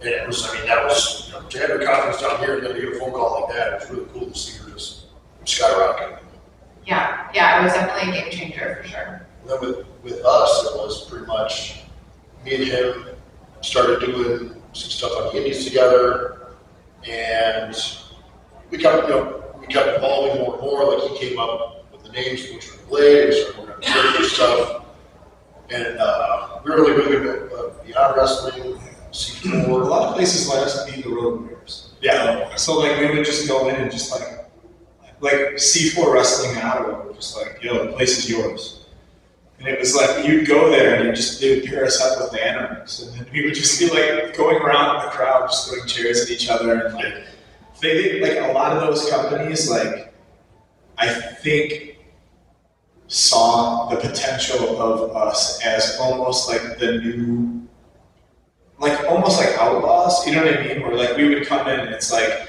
[0.00, 2.56] and it was, I mean, that was, you know, to have her conference down here
[2.56, 4.58] and then to get a phone call like that, it was really cool to see
[4.62, 5.06] her just
[5.44, 6.18] skyrocket.
[6.86, 9.26] Yeah, yeah, it was definitely a game changer for sure.
[9.42, 11.82] And then with, with us, it was pretty much
[12.44, 13.06] me and him
[13.60, 16.48] started doing some stuff on the indies together,
[17.08, 17.74] and
[18.70, 20.98] we kept, you know, we kept evolving more and more.
[20.98, 24.24] Like he came up with the names, which were Blade, we started working on character
[24.24, 24.84] stuff,
[25.70, 29.68] and uh, we were really, really good at uh, Beyond Wrestling, A C4.
[29.68, 31.90] a lot of places let us be the road warriors.
[32.00, 34.46] Yeah, So like we would just go in and just like,
[35.20, 38.86] like C4 Wrestling in Ottawa, we're just like, yo, the place is yours.
[39.58, 42.18] And it was like you'd go there and you just they would pair us up
[42.18, 45.50] with the Animals, and then we would just be like going around in the crowd,
[45.50, 47.24] just throwing chairs at each other, and like
[47.82, 50.14] they they- like a lot of those companies, like
[50.96, 51.89] I think
[53.10, 57.68] saw the potential of us as almost like the new
[58.78, 60.80] like almost like outlaws, you know what I mean?
[60.80, 62.48] Where like we would come in and it's like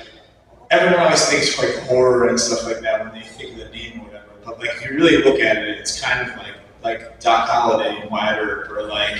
[0.69, 4.01] everyone always thinks like horror and stuff like that when they think of the name
[4.01, 4.29] or whatever.
[4.45, 7.99] But like if you really look at it, it's kind of like like Doc Holliday
[7.99, 9.17] and Wyatt Earp or like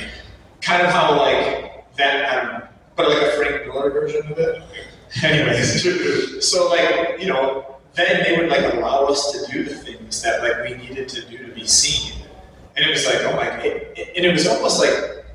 [0.62, 2.63] kind of how like that don't
[2.95, 4.62] but like a Frank Miller version of it.
[5.23, 10.21] Anyways, so like you know, then they would like allow us to do the things
[10.21, 12.13] that like we needed to do to be seen,
[12.75, 15.25] and it was like oh my, it, it- and it was almost like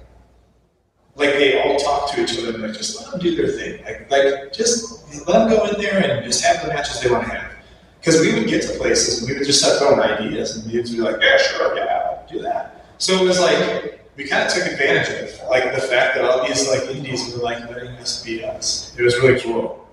[1.17, 3.83] like they all talk to each other and like just let them do their thing.
[3.85, 7.25] Like like just let them go in there and just have the matches they want
[7.25, 7.53] to have.
[8.01, 10.85] Because we would get to places and we would just start throwing ideas and would
[10.85, 12.87] be like, yeah, sure, yeah, do that.
[12.99, 16.47] So it was like we kind of took advantage of like the fact that all
[16.47, 18.95] these like indies were like letting us be us.
[18.99, 19.86] It was really cool.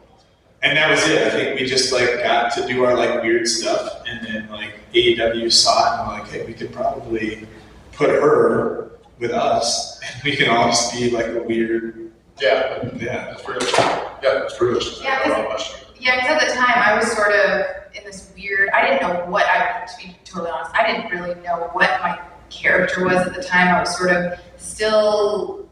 [0.64, 1.28] And that was it.
[1.28, 4.74] I think we just like got to do our like weird stuff and then like
[4.94, 7.46] AEW saw it and were like, hey, we could probably
[7.92, 12.04] put her with us and we can all just be like a weird
[12.42, 13.26] yeah, yeah.
[13.26, 15.02] that's pretty much, yeah, that's pretty much.
[15.02, 15.88] Yeah, around my street.
[16.00, 18.70] Yeah, because at the time I was sort of in this weird.
[18.72, 19.86] I didn't know what I.
[19.86, 23.74] To be totally honest, I didn't really know what my character was at the time.
[23.74, 25.70] I was sort of still,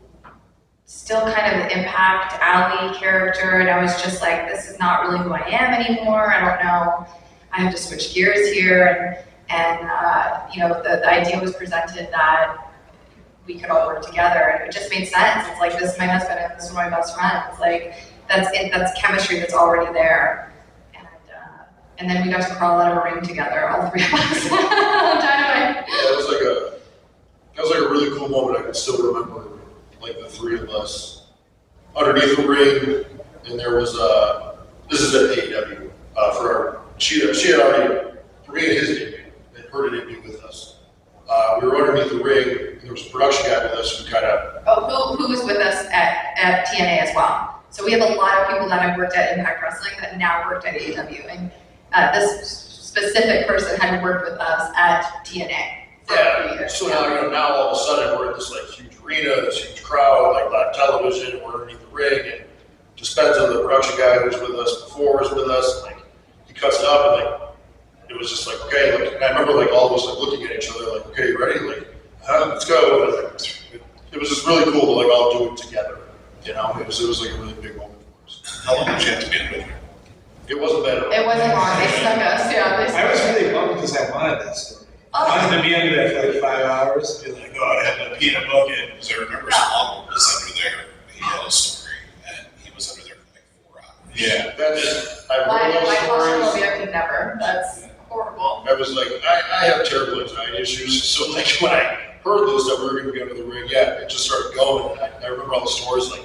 [0.91, 5.19] still kind of Impact Alley character, and I was just like, this is not really
[5.19, 6.33] who I am anymore.
[6.33, 7.07] I don't know.
[7.53, 11.55] I have to switch gears here, and and uh, you know the, the idea was
[11.55, 12.73] presented that
[13.45, 15.47] we could all work together, and it just made sense.
[15.47, 17.41] It's like this is my husband, and this is my best friend.
[17.49, 17.95] It's like
[18.27, 20.53] that's it, that's chemistry that's already there.
[20.93, 21.63] And, uh,
[21.99, 24.49] and then we got to crawl out of a ring together, all three of us.
[25.71, 26.79] Yeah, that was like a
[27.55, 28.59] that was like a really cool moment.
[28.59, 29.50] I can still remember,
[30.01, 31.23] like the three of us
[31.95, 33.05] underneath the ring,
[33.45, 34.57] and there was a.
[34.89, 38.77] this is at AEW uh, for our she had, she had already for me and
[38.77, 40.79] his debut and her debut with us.
[41.29, 44.11] Uh, we were underneath the ring, and there was a production guy with us who
[44.11, 47.63] kind of Oh, who, who was with us at, at TNA as well.
[47.69, 50.47] So we have a lot of people that have worked at Impact Wrestling that now
[50.47, 51.25] worked at AEW.
[51.29, 51.51] And
[51.93, 56.67] uh, this specific person had worked with us at TNA for a few yeah.
[56.67, 59.41] So now you know now all of a sudden we're in this like huge arena,
[59.41, 61.41] this huge crowd, like live television.
[61.43, 62.43] We're underneath the ring, and
[62.97, 65.83] Dispenza, the production guy who was with us before, was with us.
[65.83, 66.05] And, like
[66.47, 67.49] he cuts it up, and like
[68.09, 68.97] it was just like okay.
[68.97, 71.29] Like and I remember like all of us like looking at each other, like okay,
[71.29, 71.59] you ready?
[71.59, 71.87] Like
[72.29, 73.05] uh, let's go.
[73.05, 75.99] And, like, it was just really cool to like all do it together.
[76.43, 78.63] You know, it was it was like a really big moment for us.
[78.65, 79.81] How long did you have to be in with her?
[80.51, 80.97] It wasn't bad.
[80.97, 81.11] at all.
[81.13, 84.45] It wasn't long, they stuck us, yeah, they I was really bummed because I wanted
[84.45, 84.80] that story.
[85.13, 87.85] I Oh, wanted to be under there for like five hours, be like, oh, I
[87.85, 88.91] had to pee in a bucket.
[88.93, 91.93] Because I remember Swamp was under there, he had a story,
[92.27, 94.15] and he was under there for like four hours.
[94.15, 94.55] Yeah.
[94.57, 96.07] That's I've my, heard my those stories.
[96.07, 98.63] claustrophobia could never, that's horrible.
[98.69, 102.63] I was like, I, I have terrible anxiety issues, so like when I heard this
[102.67, 104.97] that we were gonna be under the ring, yeah, it just started going.
[104.99, 106.23] I, I remember all the stories like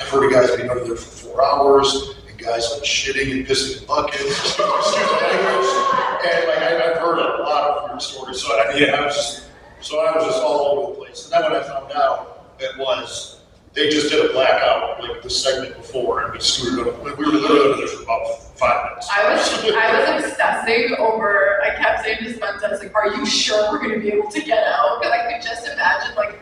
[0.00, 3.46] I've heard of guys being under there for four hours and guys like shitting and
[3.46, 4.58] pissing in buckets.
[6.18, 9.14] And like I, I've heard a lot of weird stories, so I, yeah, I was
[9.14, 9.44] just
[9.80, 11.24] so I was just all over the place.
[11.24, 13.40] And then when I found out it was
[13.72, 17.02] they just did a blackout like the segment before, and we screwed up.
[17.04, 19.08] We were literally there for about five minutes.
[19.12, 23.14] I was, I was obsessing over, I kept saying to Spencer, I was like, are
[23.14, 25.00] you sure we're gonna be able to get out?
[25.00, 26.40] Cause I could just imagine like,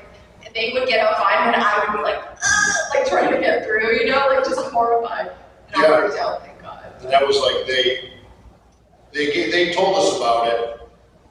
[0.55, 3.67] they would get out fine and I would be like, "Ah," like trying to get
[3.67, 5.33] through, you know, like just horrified.
[5.73, 5.91] And Yeah.
[5.91, 6.79] worked out, oh, thank God.
[7.01, 8.13] And that was like they,
[9.13, 10.81] they they told us about it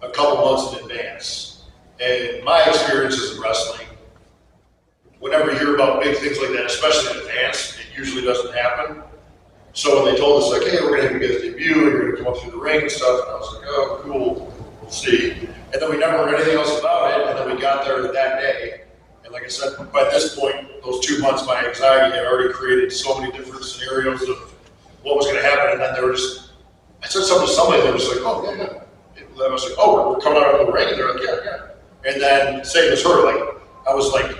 [0.01, 1.63] a couple months in advance.
[1.99, 3.87] And my experiences in wrestling,
[5.19, 9.01] whenever you hear about big things like that, especially in advance, it usually doesn't happen.
[9.73, 12.11] So when they told us like, hey, we're gonna have you guys debut, and you're
[12.11, 14.91] gonna come up through the ring and stuff, and I was like, oh, cool, we'll
[14.91, 15.31] see.
[15.73, 18.39] And then we never heard anything else about it, and then we got there that
[18.39, 18.81] day.
[19.25, 22.91] And like I said, by this point, those two months, my anxiety had already created
[22.93, 24.53] so many different scenarios of
[25.01, 26.51] what was gonna happen, and then there was,
[27.01, 28.83] I said something to somebody, they were just like, oh, yeah,
[29.15, 29.23] yeah.
[29.23, 32.11] And I was like, oh, we're coming out of the and they're like, yeah, yeah.
[32.11, 33.55] And then same as her, like,
[33.89, 34.37] I was like,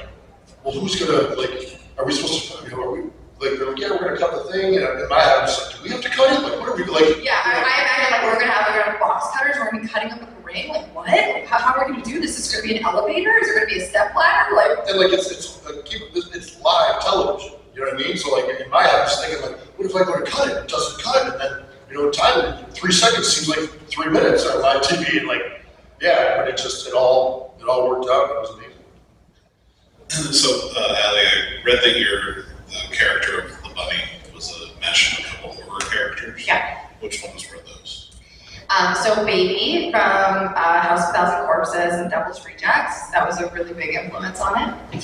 [0.64, 3.80] well, who's gonna, like, are we supposed to, you know, are we, like, they're like,
[3.80, 5.90] yeah, we're gonna cut the thing, and in my head, I'm just like, do we
[5.90, 6.42] have to cut it?
[6.42, 7.24] Like, what are we, like?
[7.24, 9.90] Yeah, I, I imagine like we're gonna have, we're gonna box cutters, we're gonna be
[9.90, 11.08] cutting up the ring, like what?
[11.08, 12.40] Like, how, how are we gonna do this?
[12.40, 13.36] Is it gonna be an elevator?
[13.38, 14.56] Is there gonna be a step ladder?
[14.56, 18.08] Like, And like, it's, it's, like, keep, it's, it's live television, you know what I
[18.08, 18.16] mean?
[18.18, 20.48] So like, in my head, I'm just thinking like, what if I go to cut
[20.48, 24.46] it, it doesn't cut, and then, you know, time, three seconds seems like three minutes
[24.48, 25.44] on live TV, and like,
[26.00, 28.72] yeah, but it just, it all, it all worked out, it was amazing.
[30.34, 32.46] So, uh, Ally, I read that your,
[32.90, 36.48] the character of the bunny was a mesh of a couple horror characters.
[36.48, 36.80] Yeah.
[37.00, 38.18] Which ones were those?
[38.70, 43.50] Um, so Baby from uh, House of Thousand Corpses and Devil's Rejects, that was a
[43.52, 44.96] really big influence on it.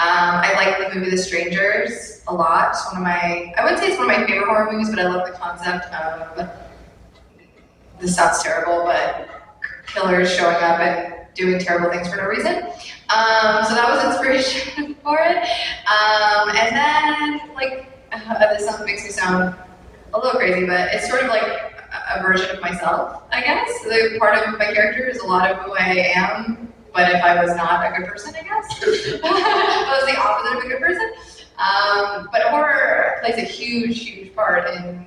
[0.00, 2.70] Um, I like the movie The Strangers a lot.
[2.70, 5.00] It's one of my, I wouldn't say it's one of my favorite horror movies, but
[5.00, 6.48] I love the concept of,
[7.98, 9.28] this sounds terrible, but
[9.88, 12.56] killers showing up and doing terrible things for no reason.
[13.10, 15.36] Um, so that was inspiration for it.
[15.88, 19.54] Um, and then, like, uh, this sounds, makes me sound
[20.14, 23.82] a little crazy, but it's sort of like a- a version of myself, I guess.
[23.84, 27.42] The part of my character is a lot of who I am, but if I
[27.42, 28.82] was not a good person, I guess.
[29.24, 31.12] I was the opposite of a good person.
[31.58, 35.06] Um, but horror plays a huge, huge part in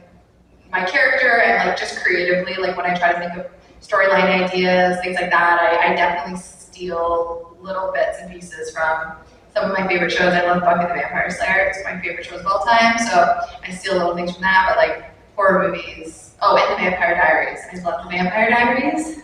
[0.72, 3.52] my character and like just creatively, like when I try to think of
[3.82, 9.14] storyline ideas, things like that, I, I definitely steal little bits and pieces from
[9.54, 10.34] some of my favorite shows.
[10.34, 11.66] I love Buffy the Vampire Slayer.
[11.68, 12.98] It's my favorite shows of all time.
[12.98, 16.36] So I steal little things from that, but like horror movies.
[16.42, 17.60] Oh, and the Vampire Diaries.
[17.72, 19.20] I love the Vampire Diaries.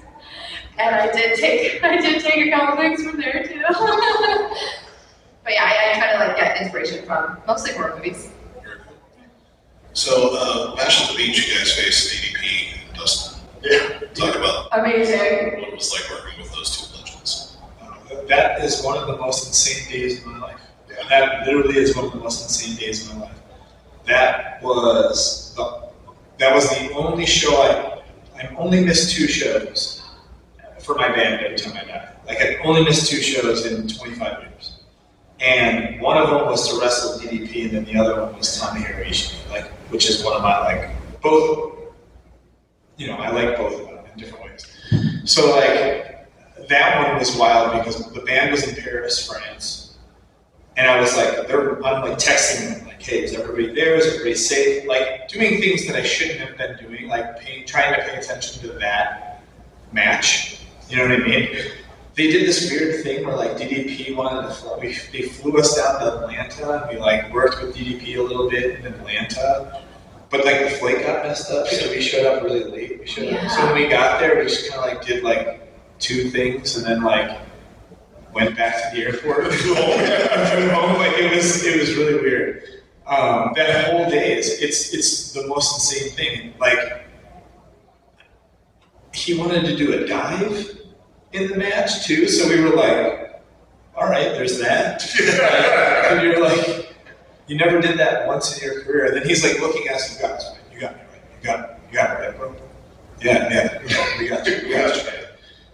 [0.78, 3.64] And I did take I did take a couple things from there too.
[5.44, 8.32] but yeah, I, I try to like get inspiration from mostly horror movies.
[9.94, 12.77] So, uh, Bash at the Beach, you guys faced DDP.
[13.70, 14.00] Yeah.
[14.14, 15.20] Talk about Amazing.
[15.60, 17.58] what it was like working with those two legends.
[17.82, 20.62] Uh, That is one of the most insane days of my life.
[20.90, 21.08] Yeah.
[21.10, 23.40] That literally is one of the most insane days of my life.
[24.06, 25.90] That was the,
[26.40, 28.02] that was the only show I,
[28.42, 30.02] I only missed two shows
[30.80, 32.10] for my band every time I died.
[32.26, 34.80] Like I only missed two shows in 25 years.
[35.40, 39.06] And one of them was to wrestle DDP, and then the other one was Tomohiro
[39.06, 40.90] Ishii, like, which is one of my, like,
[41.22, 41.77] both,
[42.98, 44.66] you know, I like both of them in different ways.
[45.26, 46.28] So, like,
[46.68, 49.98] that one was wild because the band was in Paris, France,
[50.76, 53.96] and I was like, they're, I'm like texting them, like, hey, is everybody there?
[53.96, 54.88] Is everybody safe?
[54.88, 58.62] Like, doing things that I shouldn't have been doing, like paying, trying to pay attention
[58.62, 59.44] to that
[59.92, 60.62] match.
[60.90, 61.50] You know what I mean?
[62.16, 64.78] They did this weird thing where like DDP wanted to fly.
[64.80, 68.50] We, they flew us down to Atlanta, and we like worked with DDP a little
[68.50, 69.84] bit in Atlanta.
[70.30, 73.00] But like the flight got messed up, so we showed up really late.
[73.00, 73.50] We showed up.
[73.50, 75.62] So when we got there, we just kind of like did like
[76.00, 77.40] two things, and then like
[78.34, 79.48] went back to the airport.
[80.98, 82.64] Like it was, it was really weird.
[83.06, 86.54] Um, that whole day is it's it's the most insane thing.
[86.60, 87.06] Like
[89.14, 90.78] he wanted to do a dive
[91.34, 93.42] in the match too, so we were like,
[93.96, 95.04] all right, there's that.
[96.12, 96.87] and you're like,
[97.48, 99.06] you never did that once in your career.
[99.06, 100.42] And then he's like looking at us, you got
[100.74, 102.56] you got me right, you got it, you got it right, bro.
[103.22, 105.04] Yeah, yeah, yeah, we got you, we got you.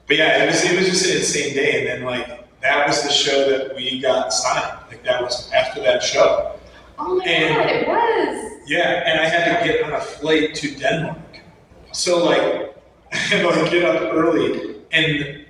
[0.08, 1.80] But yeah, it was it was just an insane day.
[1.80, 2.28] And then like
[2.62, 4.78] that was the show that we got signed.
[4.90, 6.56] Like that was after that show.
[7.00, 8.50] Oh my And- god, it was.
[8.66, 11.18] Yeah, and I had to get on a flight to Denmark.
[11.92, 12.76] So like
[13.12, 15.43] I had to like get up early and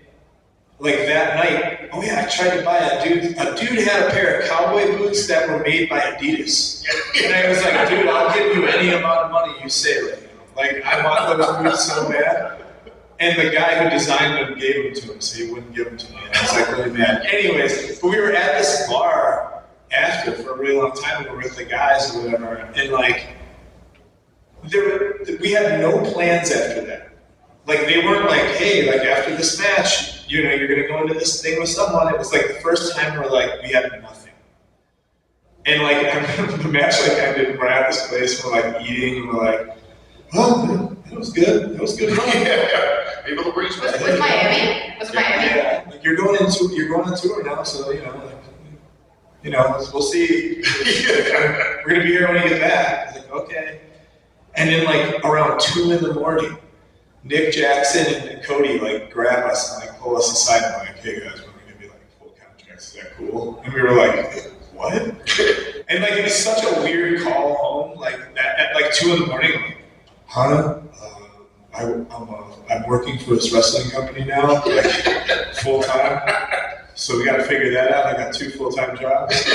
[0.79, 4.11] like that night, oh yeah, I tried to buy a dude a dude had a
[4.11, 6.83] pair of cowboy boots that were made by Adidas.
[7.23, 10.21] And I was like, dude, I'll give you any amount of money you say right
[10.21, 10.29] now.
[10.55, 12.59] Like I want those boots so bad.
[13.19, 15.97] And the guy who designed them gave them to him, so he wouldn't give them
[15.97, 16.17] to me.
[16.25, 17.25] And I was like really mad.
[17.25, 21.23] Anyways, but we were at this bar after for a really long time.
[21.23, 23.37] We were with the guys or whatever, and like
[24.65, 27.11] there, we had no plans after that.
[27.65, 31.13] Like they weren't like, hey, like after this match, you know, you're gonna go into
[31.13, 32.13] this thing with someone.
[32.13, 34.33] It was like the first time we're like, we had nothing.
[35.65, 39.23] And like I remember the match like ended, we're at this place, we're like eating,
[39.23, 39.77] and we're like,
[40.33, 41.71] oh, it was good.
[41.71, 42.17] It was good.
[42.33, 44.01] Yeah, maybe the breeze Was, back.
[44.01, 44.95] was Miami?
[44.99, 45.45] Was it Miami?
[45.45, 48.35] Yeah, like you're going into you're going on tour now, so you know, like,
[49.43, 50.61] you know, we'll see.
[51.85, 53.07] We're gonna be here when you get back.
[53.07, 53.81] I was like, okay.
[54.55, 56.57] And then like around two in the morning,
[57.23, 61.21] Nick Jackson and Cody like grab us and like pull us aside and like, hey
[61.21, 62.89] guys, we're gonna be like full contracts.
[62.89, 63.61] Is that cool?
[63.63, 64.93] And we were like, what?
[65.89, 69.19] And like it was such a weird call home, like at, at like two in
[69.19, 69.77] the morning, like,
[70.27, 71.19] Hannah, uh,
[71.73, 74.85] I, I'm uh, I'm working for this wrestling company now, like
[75.55, 76.21] full time.
[76.95, 78.05] So we got to figure that out.
[78.05, 79.43] I got two full time jobs.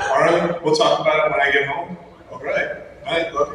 [0.00, 1.96] All right, we'll talk about it when I get home.
[2.32, 2.70] All right,
[3.06, 3.52] all right, love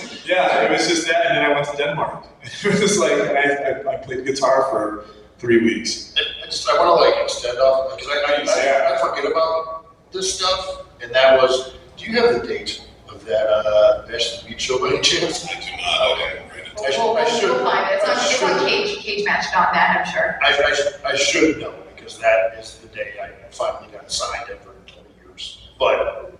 [0.26, 2.24] Yeah, it was just that, and then I went to Denmark.
[2.64, 5.04] It was like I, I, I played guitar for
[5.38, 6.14] three weeks.
[6.16, 10.34] I just, I want to like extend off, because I, I, I forget about this
[10.38, 14.60] stuff, and that was, do you have the date of that, uh, Bash the Beach
[14.62, 15.44] show by any chance?
[15.46, 16.86] I do not, okay, right.
[16.86, 17.94] I should- We'll, I we'll, should- we'll find it.
[17.96, 20.38] It's on, I it's on should- cage, cagematch.net, I'm sure.
[20.42, 24.42] I, I, sh- I should know, because that is the day I finally got signed
[24.50, 25.68] after twenty years.
[25.78, 26.38] But,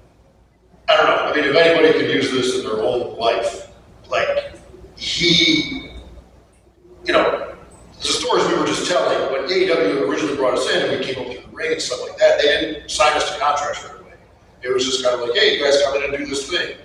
[0.88, 3.65] I don't know, I mean, if anybody could use this in their own life,
[4.10, 4.54] like,
[4.96, 5.90] he,
[7.04, 7.54] you know,
[8.00, 11.24] the stories we were just telling, when AEW originally brought us in and we came
[11.24, 14.00] up to the ring and stuff like that, they didn't sign us to contracts right
[14.00, 14.14] away.
[14.62, 16.76] It was just kind of like, hey, you guys come in and do this thing.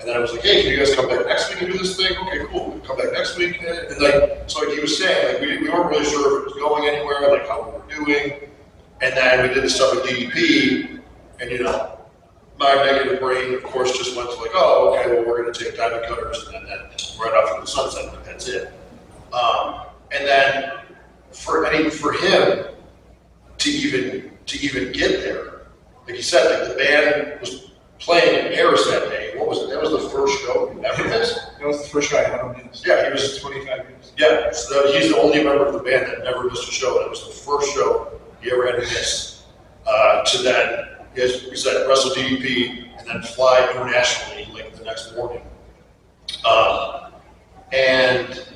[0.00, 1.78] And then I was like, hey, can you guys come back next week and do
[1.78, 2.16] this thing?
[2.16, 2.70] Okay, cool.
[2.70, 3.60] We'll come back next week.
[3.62, 6.54] And like, so like he was saying, like we, we weren't really sure if it
[6.54, 8.48] was going anywhere, like how we were doing.
[9.00, 11.00] And then we did the stuff with DDP,
[11.40, 11.97] and you know,
[12.58, 15.76] my negative brain, of course, just went to like, oh, okay, well, we're gonna take
[15.76, 16.78] diamond cutters and then,
[17.20, 18.72] right off into the sunset, that's it.
[19.32, 20.72] Um, and then
[21.32, 22.66] for any for him
[23.58, 25.66] to even to even get there,
[26.06, 29.34] like you said, like the band was playing in Paris that day.
[29.36, 29.70] What was it?
[29.70, 31.38] That was the first show you ever missed.
[31.58, 32.82] That was the first show I had on this.
[32.86, 34.12] Yeah, he was 25 years.
[34.16, 36.98] yeah, so that- he's the only member of the band that never missed a show.
[36.98, 39.42] That was the first show he ever had to miss.
[39.86, 45.14] Uh, to then, as we said, wrestle DDP and then fly internationally like the next
[45.16, 45.42] morning.
[46.44, 47.12] Um,
[47.72, 48.46] and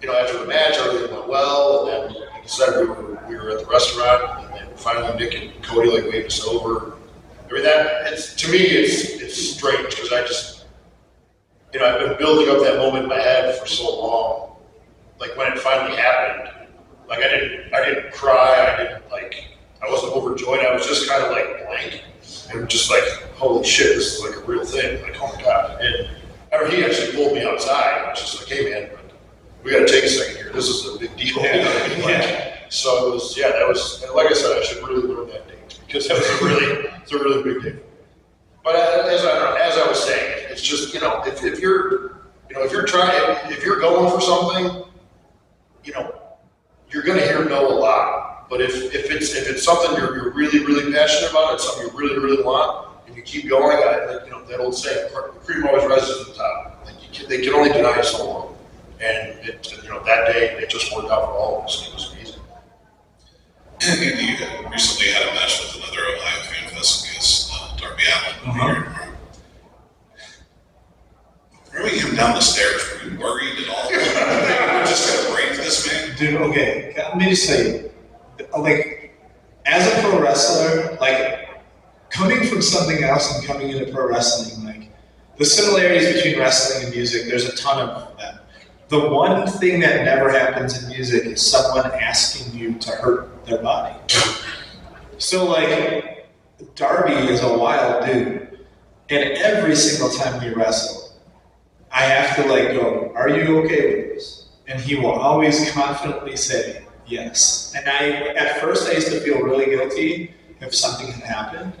[0.00, 1.88] you know, after the match, everything went well.
[1.88, 5.34] And then, you said, we were we were at the restaurant, and then finally Nick
[5.34, 6.94] and Cody like waved us over.
[7.48, 10.52] I mean, that it's to me, it's it's strange because I just
[11.72, 14.56] you know, I've been building up that moment in my head for so long.
[15.18, 16.68] Like when it finally happened,
[17.08, 18.74] like I didn't, I didn't cry.
[18.74, 19.51] I didn't like,
[19.82, 20.60] I wasn't overjoyed.
[20.60, 22.04] I was just kind of like blank
[22.52, 23.04] and just like,
[23.34, 25.02] holy shit, this is like a real thing.
[25.02, 25.80] Like, oh my god.
[25.80, 26.08] And
[26.52, 28.04] I mean, he actually pulled me outside.
[28.04, 28.90] I was just like, hey man,
[29.62, 30.52] we got to take a second here.
[30.52, 31.28] This is a big deal.
[31.28, 32.02] You know what I mean?
[32.04, 35.28] Like, So it was, yeah, that was, and like I said, I should really learn
[35.28, 37.78] that date because that was a really, it's a really big day.
[38.64, 42.56] But as I, as I was saying, it's just, you know, if, if you're, you
[42.56, 44.84] know, if you're trying, if you're going for something,
[45.84, 46.14] you know,
[46.90, 48.31] you're gonna hear no a lot.
[48.52, 51.86] But if, if it's, if it's something you're, you're really, really passionate about, it's something
[51.86, 55.08] you really, really want, and you keep going, I, like, you know, that old saying,
[55.10, 56.84] the cream always rises to the top.
[56.84, 58.56] Like, you can, they can only deny you so long.
[59.00, 61.94] And it, you know, that day, it just worked out for all of us, it
[61.94, 62.42] was amazing.
[63.88, 68.02] And you had recently had a match with another Ohio Fan Fest guest, uh, Darby
[68.04, 68.50] Allin.
[68.50, 69.12] Uh-huh.
[71.70, 73.88] Throwing him down the stairs, were you worried at all?
[73.90, 76.14] We're just gonna break this man?
[76.18, 77.91] Dude, okay, let me just tell you,
[78.58, 79.14] like,
[79.66, 81.48] as a pro wrestler, like,
[82.10, 84.90] coming from something else and coming into pro wrestling, like,
[85.38, 88.38] the similarities between wrestling and music, there's a ton of them.
[88.92, 93.56] the one thing that never happens in music is someone asking you to hurt their
[93.62, 93.96] body.
[95.16, 96.28] So like
[96.74, 98.66] Darby is a wild dude,
[99.08, 101.14] and every single time we wrestle,
[101.90, 106.36] I have to like go, "Are you okay with this?" And he will always confidently
[106.36, 106.81] say
[107.12, 107.72] yes.
[107.76, 111.72] And I, at first, I used to feel really guilty if something had happened,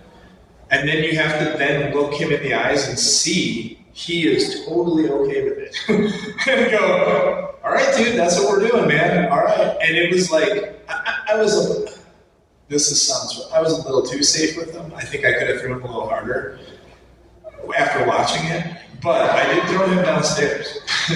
[0.70, 4.64] and then you have to then look him in the eyes and see he is
[4.66, 5.76] totally okay with it,
[6.48, 9.30] and go, "All right, dude, that's what we're doing, man.
[9.30, 12.02] All right." And it was like I, I was a
[12.68, 14.92] this is sounds I was a little too safe with him.
[14.96, 16.58] I think I could have thrown him a little harder
[17.76, 20.78] after watching it, but I did throw him downstairs.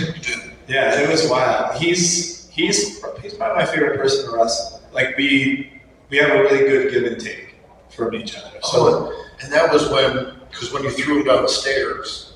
[0.69, 1.81] yeah, it was wild.
[1.81, 4.83] He's he's he's probably my favorite person to wrestle.
[4.93, 7.57] Like we we have a really good give and take
[7.91, 8.59] from each other.
[8.63, 12.35] So So, and that was when, because when you threw him down the stairs,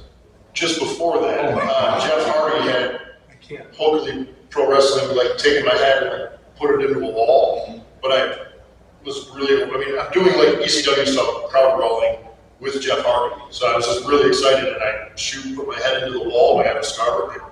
[0.53, 3.01] just before that, Oh uh, Jeff Hardy had
[3.31, 3.75] I can't.
[3.75, 7.85] Hogan Pro Wrestling, like taking my head and like, put it into a wall.
[8.03, 8.47] But I
[9.05, 12.19] was really, I mean, I'm doing like ECW stuff, crowd rolling
[12.59, 13.43] with Jeff Hardy.
[13.51, 16.59] So I was just really excited and I shoot, put my head into the wall,
[16.59, 17.50] and I had a scar, but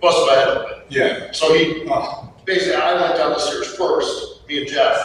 [0.00, 0.82] busted my head open.
[0.88, 1.32] Yeah.
[1.32, 4.96] So he, Oh, basically, I went down the stairs first, me and Jeff,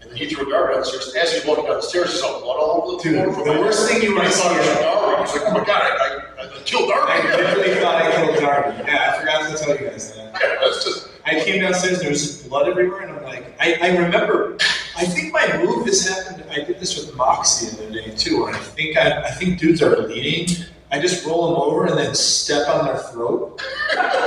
[0.00, 1.08] and then he threw a Darby down the stairs.
[1.08, 3.34] And As he's walking down the stairs, he saw blood all over the Dude, floor.
[3.34, 4.68] from the my- worst thing you and he thought it was.
[4.68, 5.30] Darby.
[5.32, 7.12] Like, oh my god, I, I, I killed Darby.
[7.12, 8.82] I literally thought I killed Darby.
[8.86, 10.32] Yeah, I forgot to tell you guys that.
[10.40, 13.54] Yeah, that's just, I came downstairs, and there was just blood everywhere, and I'm like,
[13.60, 14.56] I, I remember,
[14.96, 18.46] I think my move has happened, I did this with Moxie the other day too,
[18.46, 20.66] and I think I, I think dudes are bleeding.
[20.92, 23.60] I just roll them over and then step on their throat,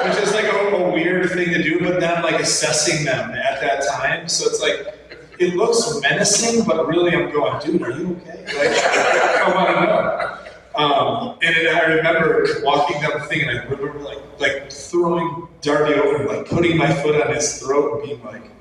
[0.04, 3.32] which is like a, a weird thing to do, but then I'm like assessing them
[3.32, 4.28] at that time.
[4.28, 4.98] So it's like,
[5.38, 8.46] it looks menacing, but really I'm going, dude, are you okay?
[8.46, 10.36] Like, I want to know.
[10.76, 15.48] Um, and then I remember walking down the thing, and I remember like like throwing
[15.62, 18.52] Darby over, like putting my foot on his throat, and being like,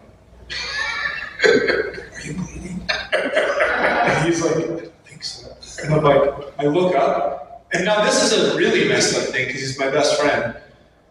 [1.44, 7.53] "Are you bleeding?" And he's like, "I think so." And I'm like, I look up,
[7.74, 10.56] and now this is a really messed up thing because he's my best friend.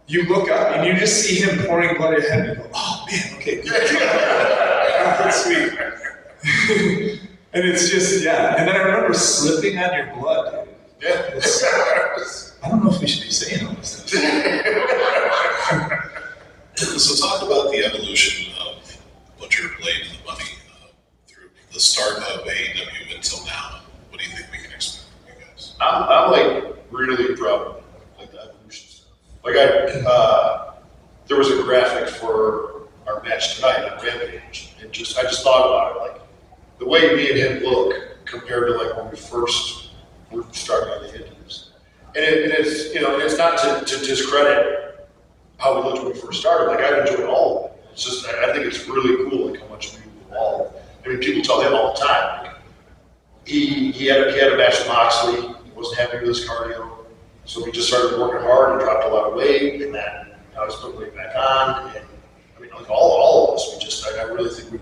[0.07, 2.63] You look up, and you just see him pouring blood out your head, and you
[2.63, 3.71] go, "Oh man, okay, good."
[5.19, 5.73] That's sweet.
[7.53, 8.55] and it's just yeah.
[8.57, 10.67] And then I remember slipping on your blood.
[11.01, 11.39] yeah.
[12.63, 14.03] I don't know if we should be saying all this.
[14.05, 14.21] stuff.
[16.75, 18.97] So talk about the evolution of
[19.39, 20.87] Butcher, Blade, and the Bunny uh,
[21.27, 23.81] through the start of AEW until now.
[24.09, 25.72] What do you think we can expect from you guys?
[25.83, 27.83] I'm, I'm like really proud
[28.17, 29.07] like the evolution stuff.
[29.43, 30.73] Like I, uh,
[31.27, 35.67] there was a graphic for our match tonight on Rampage, and just I just thought
[35.67, 36.21] about it, like
[36.79, 39.91] the way me and him look compared to like when we first
[40.31, 41.69] were starting on the Indies,
[42.15, 45.09] and, it, and it's you know it's not to, to discredit
[45.57, 46.65] how we looked when we first started.
[46.65, 47.85] Like I've enjoyed all of it.
[47.91, 50.75] It's just I, I think it's really cool like how much we've evolved.
[51.05, 52.45] I mean, people tell him all the time.
[52.45, 52.55] Like,
[53.45, 55.52] he he had he had a match with Moxley.
[55.83, 56.89] He wasn't happy with his cardio,
[57.43, 60.27] so we just started working hard and dropped a lot of weight, and then
[60.57, 61.93] I was putting weight back on.
[61.93, 62.05] And
[62.57, 64.81] I mean, like all, all of us, we just I, I really think we've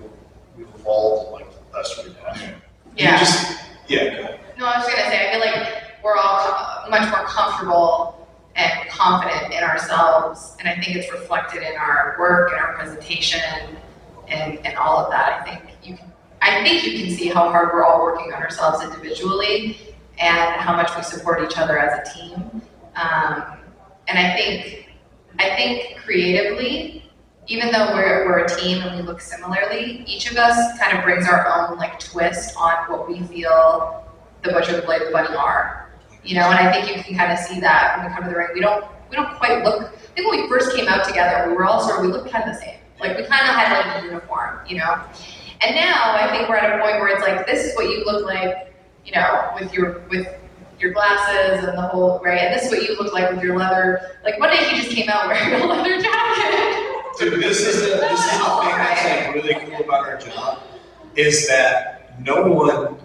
[0.55, 2.39] we've evolved in like the last three years.
[2.41, 2.53] You
[2.97, 3.17] Yeah.
[3.17, 4.03] just yeah.
[4.13, 4.39] Go ahead.
[4.59, 8.71] No, I was gonna say, I feel like we're all co- much more comfortable and
[8.91, 13.41] confident in ourselves, and I think it's reflected in our work and our presentation
[14.27, 15.41] and, and all of that.
[15.41, 16.11] I think you can,
[16.43, 19.79] I think you can see how hard we're all working on ourselves individually
[20.21, 22.61] and how much we support each other as a team.
[22.95, 23.57] Um,
[24.07, 24.89] and I think,
[25.39, 27.11] I think creatively,
[27.47, 31.03] even though we're, we're a team and we look similarly, each of us kind of
[31.03, 34.05] brings our own like twist on what we feel
[34.43, 35.89] the butcher, the blade, the bunny are.
[36.23, 38.29] You know, and I think you can kind of see that when we come to
[38.29, 38.49] the ring.
[38.53, 39.91] We don't we don't quite look.
[39.91, 42.29] I think when we first came out together, we were all sort of we looked
[42.31, 42.77] kind of the same.
[42.99, 45.03] Like we kind of had like a uniform, you know.
[45.61, 48.05] And now I think we're at a point where it's like this is what you
[48.05, 48.70] look like,
[49.05, 50.27] you know, with your with
[50.79, 52.39] your glasses and the whole right.
[52.39, 54.17] And this is what you look like with your leather.
[54.23, 56.87] Like one day he just came out wearing a leather jacket.
[57.19, 60.63] Dude, this is the this is the thing that's like really cool about our job
[61.15, 62.97] is that no one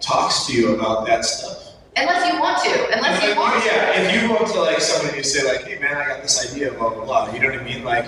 [0.00, 1.74] talks to you about that stuff.
[1.94, 2.96] Unless you want to.
[2.96, 3.68] Unless you want to.
[3.68, 6.22] Yeah, if you go to like someone and you say like, "Hey man, I got
[6.22, 7.32] this idea," blah blah blah.
[7.32, 7.84] You know what I mean?
[7.84, 8.06] Like,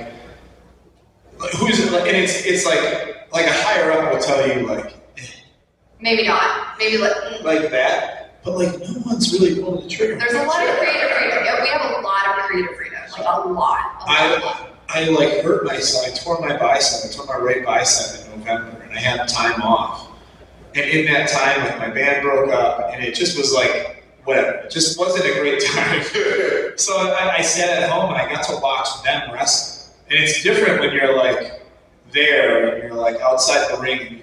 [1.39, 1.93] like who's it?
[1.93, 4.97] Like, and it's it's like like a higher up will tell you like
[6.05, 6.79] Maybe not.
[6.79, 7.43] Maybe like mm.
[7.45, 10.19] like that, but like no one's really pulling the trigger.
[10.19, 11.39] There's a lot of creative freedom.
[11.43, 12.99] Yeah, we have a lot of creative freedom.
[13.11, 13.47] Like a lot.
[13.47, 14.01] A lot.
[14.07, 16.07] I I like hurt myself.
[16.07, 17.11] I tore my bicep.
[17.11, 20.11] I tore my right bicep in November, and I had time off.
[20.75, 24.59] And in that time, like my band broke up, and it just was like whatever.
[24.59, 26.03] It just wasn't a great time.
[26.77, 29.95] so I, I sat at home and I got to watch them wrestle.
[30.11, 31.63] And it's different when you're like
[32.13, 34.21] there and you're like outside the ring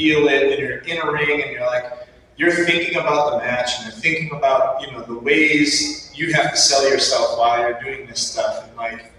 [0.00, 3.70] feel it and you're in a ring and you're like you're thinking about the match
[3.76, 7.78] and you're thinking about you know the ways you have to sell yourself while you're
[7.82, 9.12] doing this stuff and like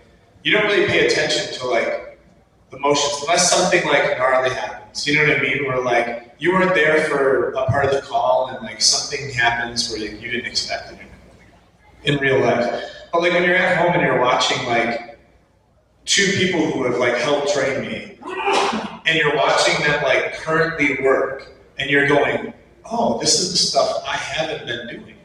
[0.43, 2.19] you don't really pay attention to like
[2.71, 5.05] the motions unless something like gnarly happens.
[5.05, 5.67] You know what I mean?
[5.67, 9.91] Where like you weren't there for a part of the call and like something happens
[9.91, 10.99] where like, you didn't expect it
[12.05, 12.89] in real life.
[13.13, 15.19] But like when you're at home and you're watching like
[16.05, 21.51] two people who have like helped train me and you're watching them like currently work
[21.77, 22.53] and you're going,
[22.85, 25.17] oh, this is the stuff I haven't been doing.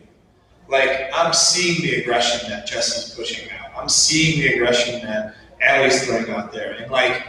[0.68, 3.70] Like I'm seeing the aggression that Jesse's pushing out.
[3.76, 6.72] I'm seeing the aggression that Allie's throwing out there.
[6.72, 7.26] And like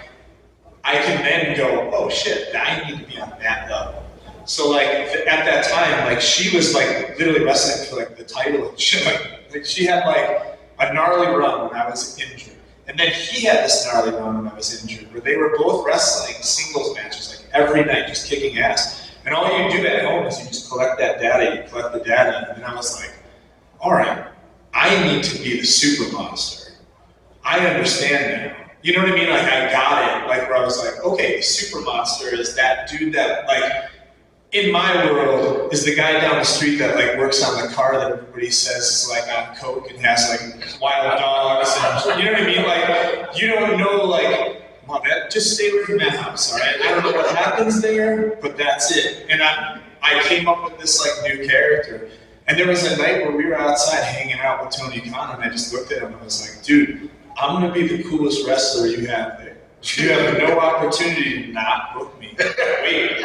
[0.83, 4.03] I can then go, oh shit, I need to be on that level.
[4.45, 8.69] So like at that time, like she was like literally wrestling for like the title
[8.69, 9.05] and shit.
[9.51, 12.56] Like, she had like a gnarly run when I was injured.
[12.87, 15.85] And then he had this gnarly run when I was injured, where they were both
[15.85, 19.11] wrestling singles matches like every night, just kicking ass.
[19.25, 21.99] And all you do at home is you just collect that data, you collect the
[21.99, 23.13] data, and then I was like,
[23.81, 24.27] all right,
[24.73, 26.73] I need to be the super monster.
[27.43, 28.67] I understand now.
[28.83, 29.29] You know what I mean?
[29.29, 30.27] Like I got it.
[30.27, 33.89] Like where I was like, okay, the super monster is that dude that like
[34.53, 37.97] in my world is the guy down the street that like works on the car
[37.97, 41.75] that everybody says is like on coke and has like wild dogs
[42.07, 42.63] and you know what I mean?
[42.63, 46.75] Like you don't know like Mom, that, just stay away from that house, all right?
[46.81, 49.25] I don't know what happens there, but that's it.
[49.29, 52.09] And I, I came up with this like new character.
[52.47, 55.43] And there was a night where we were outside hanging out with Tony Khan, and
[55.43, 58.47] I just looked at him and I was like, dude, I'm gonna be the coolest
[58.47, 59.57] wrestler you have there.
[59.81, 62.16] You have no opportunity to not book.
[62.39, 63.21] Wait,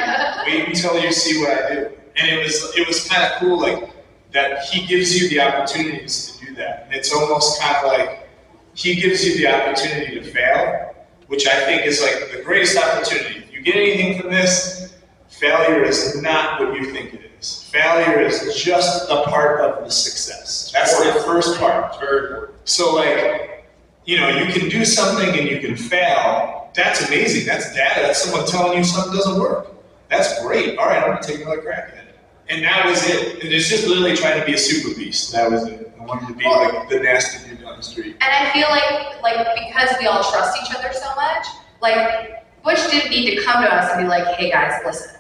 [0.46, 1.90] wait until you see what I do.
[2.16, 3.90] And it was it was kind of cool, like
[4.32, 6.84] that he gives you the opportunities to do that.
[6.86, 8.28] And it's almost kind of like
[8.74, 10.94] he gives you the opportunity to fail,
[11.26, 13.40] which I think is like the greatest opportunity.
[13.40, 14.94] If you get anything from this,
[15.28, 17.64] failure is not what you think it is.
[17.64, 20.70] Failure is just a part of the success.
[20.72, 21.86] That's the first part.
[21.90, 22.58] It's very important.
[22.64, 23.66] So like,
[24.04, 26.61] you know, you can do something and you can fail.
[26.74, 27.46] That's amazing.
[27.46, 28.00] That's data.
[28.02, 29.68] That's someone telling you something doesn't work.
[30.08, 30.78] That's great.
[30.78, 32.14] All right, I'm gonna take another crack at it.
[32.48, 33.42] And that was it.
[33.42, 35.32] And it's just literally trying to be a super beast.
[35.32, 35.92] That was it.
[35.98, 38.16] I wanted to be like the nasty dude down the street.
[38.20, 41.46] And I feel like, like because we all trust each other so much,
[41.80, 45.16] like Bush didn't need to come to us and be like, "Hey guys, listen,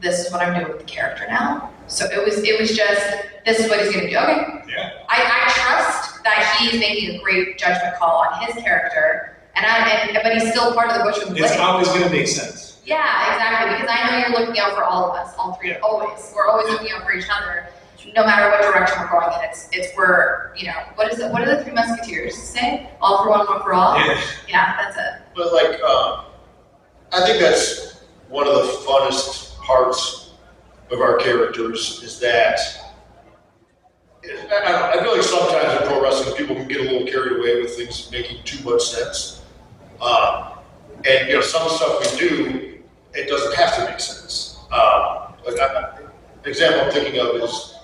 [0.00, 3.16] this is what I'm doing with the character now." So it was, it was just,
[3.44, 4.16] this is what he's gonna do.
[4.16, 5.04] Okay, Yeah.
[5.08, 9.88] I, I trust that he's making a great judgment call on his character, and I,
[9.90, 11.60] and, but he's still part of the Butch and It's Blade.
[11.60, 12.80] always gonna make sense.
[12.84, 13.74] Yeah, exactly.
[13.74, 16.32] Because I know you're looking out for all of us, all three, always.
[16.34, 17.66] We're always looking out for each other,
[18.14, 19.48] no matter what direction we're going in.
[19.48, 21.32] It's it's we're you know what is it?
[21.32, 22.88] What do the three musketeers say?
[23.00, 23.96] All for one, one for all.
[23.98, 24.20] Yeah.
[24.48, 25.22] Yeah, that's it.
[25.34, 26.26] But like, um,
[27.12, 30.32] I think that's one of the funnest parts
[30.92, 32.58] of our characters is that.
[34.24, 36.84] I, I don't know, I feel like sometimes in pro wrestling, people can get a
[36.84, 39.42] little carried away with things making too much sense.
[40.00, 40.58] Um,
[41.06, 42.78] and you know, some stuff we do,
[43.14, 44.58] it doesn't have to make sense.
[44.72, 45.98] Um, like I,
[46.44, 47.74] example I'm thinking of is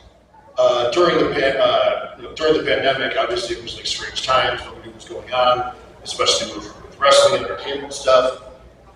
[0.59, 3.17] uh, during the pan, uh, you know, during the pandemic.
[3.17, 4.61] Obviously, it was like strange times.
[4.65, 8.45] Nobody was going on, especially with, with wrestling and entertainment stuff.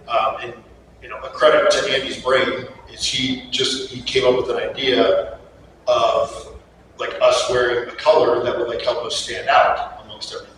[0.08, 0.54] Um, and
[1.02, 4.70] you know, a credit to Andy's brain is he just he came up with an
[4.70, 5.38] idea
[5.86, 6.56] of
[6.98, 10.55] like us wearing a color that would like help us stand out amongst everything.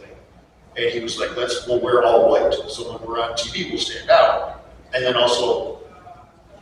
[0.79, 3.81] And he was like, let's we'll wear all white, so when we're on TV, we'll
[3.81, 4.65] stand out.
[4.95, 5.81] And then also,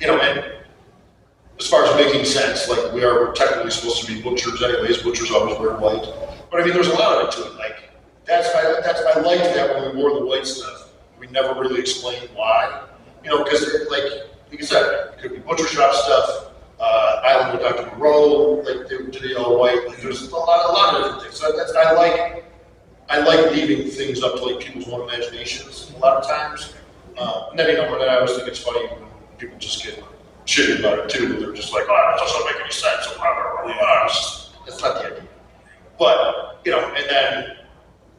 [0.01, 0.43] you know, and
[1.61, 5.03] as far as making sense, like we are technically supposed to be butchers anyways.
[5.03, 6.07] Butchers always wear white,
[6.51, 7.57] but I mean, there's a lot of it to it.
[7.57, 7.91] Like
[8.25, 10.93] that's I, that's I liked that when we wore the white stuff.
[11.19, 12.85] We never really explained why,
[13.23, 14.05] you know, because like
[14.51, 16.53] like I said, it could be butcher shop stuff.
[16.81, 17.97] Uh, Island with Dr.
[17.97, 19.87] Moreau, like they did it all white.
[19.87, 21.37] Like there's a lot, a lot of different things.
[21.37, 22.45] So that's I like.
[23.09, 26.75] I like leaving things up to like people's own imaginations a lot of times.
[27.17, 30.03] Uh, and then you know, I always think it's funny when people just get
[30.45, 31.39] shitty about it too.
[31.39, 33.07] They're just like, oh, it doesn't make any sense.
[33.15, 34.05] Blah, blah, blah, blah.
[34.07, 35.29] It's That's not the idea.
[35.99, 37.57] But, you know, and then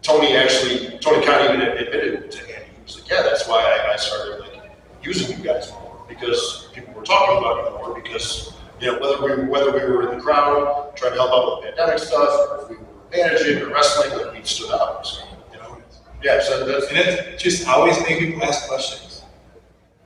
[0.01, 3.93] Tony actually, Tony Khan even admitted to Andy, he was like, yeah, that's why I,
[3.93, 4.71] I started like
[5.03, 9.41] using you guys more because people were talking about it more because, you know, whether
[9.43, 12.63] we, whether we were in the crowd trying to help out with pandemic stuff or
[12.63, 15.05] if we were managing or wrestling, like we stood out.
[15.05, 15.81] So, you know,
[16.23, 19.23] yeah, so that's, And it just always make people ask questions.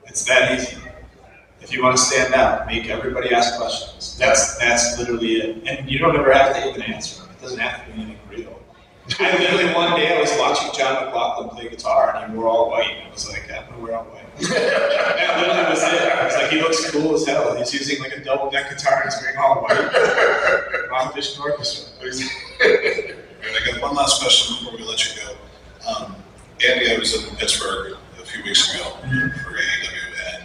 [0.06, 0.78] It's that easy.
[1.62, 4.18] If you want to stand out, make everybody ask questions.
[4.18, 5.68] That's that's literally it.
[5.68, 7.32] And you don't ever have to even answer them.
[7.32, 8.62] It doesn't have to be anything real.
[9.20, 12.70] I literally one day I was watching John McLaughlin play guitar and he wore all
[12.70, 12.90] white.
[12.90, 14.26] And I was like, I'm gonna wear all white.
[14.42, 16.12] that literally was it.
[16.12, 17.56] I was like, he looks cool as hell.
[17.56, 20.90] He's using like a double neck guitar and he's wearing all white.
[20.90, 21.92] Ron Vision Orchestra.
[22.62, 25.90] Right, I got one last question before we let you go.
[25.90, 26.16] Um,
[26.68, 30.44] Andy, I was in Pittsburgh a few weeks ago for AEW, and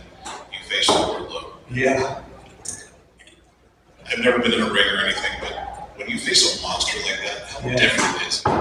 [0.50, 1.52] you faced Wardlow.
[1.70, 2.22] Yeah.
[4.10, 5.52] I've never been in a ring or anything, but
[5.96, 7.76] when you face a monster like that, how Yeah.
[7.76, 8.52] different is it?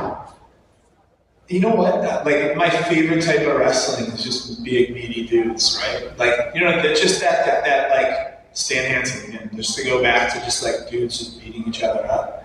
[1.47, 1.93] You know what?
[2.03, 6.18] Uh, Like my favorite type of wrestling is just big meaty dudes, right?
[6.18, 10.34] Like you know, just that that, that like Stan Hansen again, just to go back
[10.34, 12.45] to just like dudes just beating each other up.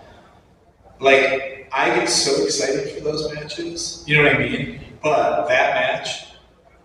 [1.01, 4.80] Like I get so excited for those matches, you know what I mean?
[5.03, 6.26] But that match,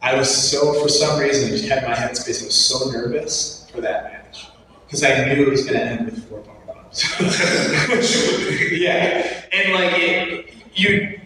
[0.01, 2.41] I was so for some reason it just had my headspace.
[2.41, 4.47] I was so nervous for that match
[4.85, 7.03] because I knew it was going to end with four power bombs.
[8.71, 11.19] yeah, and like it, you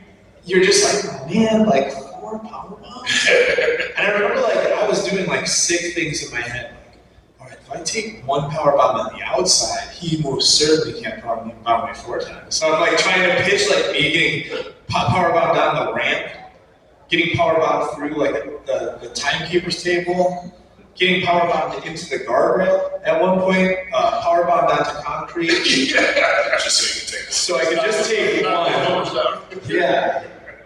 [0.46, 3.28] you're just like, oh, man, like four power bombs.
[3.30, 6.76] and I remember like I was doing like sick things in my head.
[7.70, 11.02] Like, all right, if I take one power bomb on the outside, he most certainly
[11.02, 12.56] can't power me bomb me four times.
[12.56, 14.52] So I'm like trying to pitch like me getting
[14.88, 16.32] po- power bomb down the ramp,
[17.10, 18.34] getting power bomb through like
[18.66, 20.56] the, the timekeeper's table.
[20.96, 25.48] Getting power bombed into the guardrail at one point, uh, power bombed onto concrete,
[26.62, 27.36] Just so you can take this.
[27.36, 29.62] so I could just take one.
[29.66, 30.26] Yeah,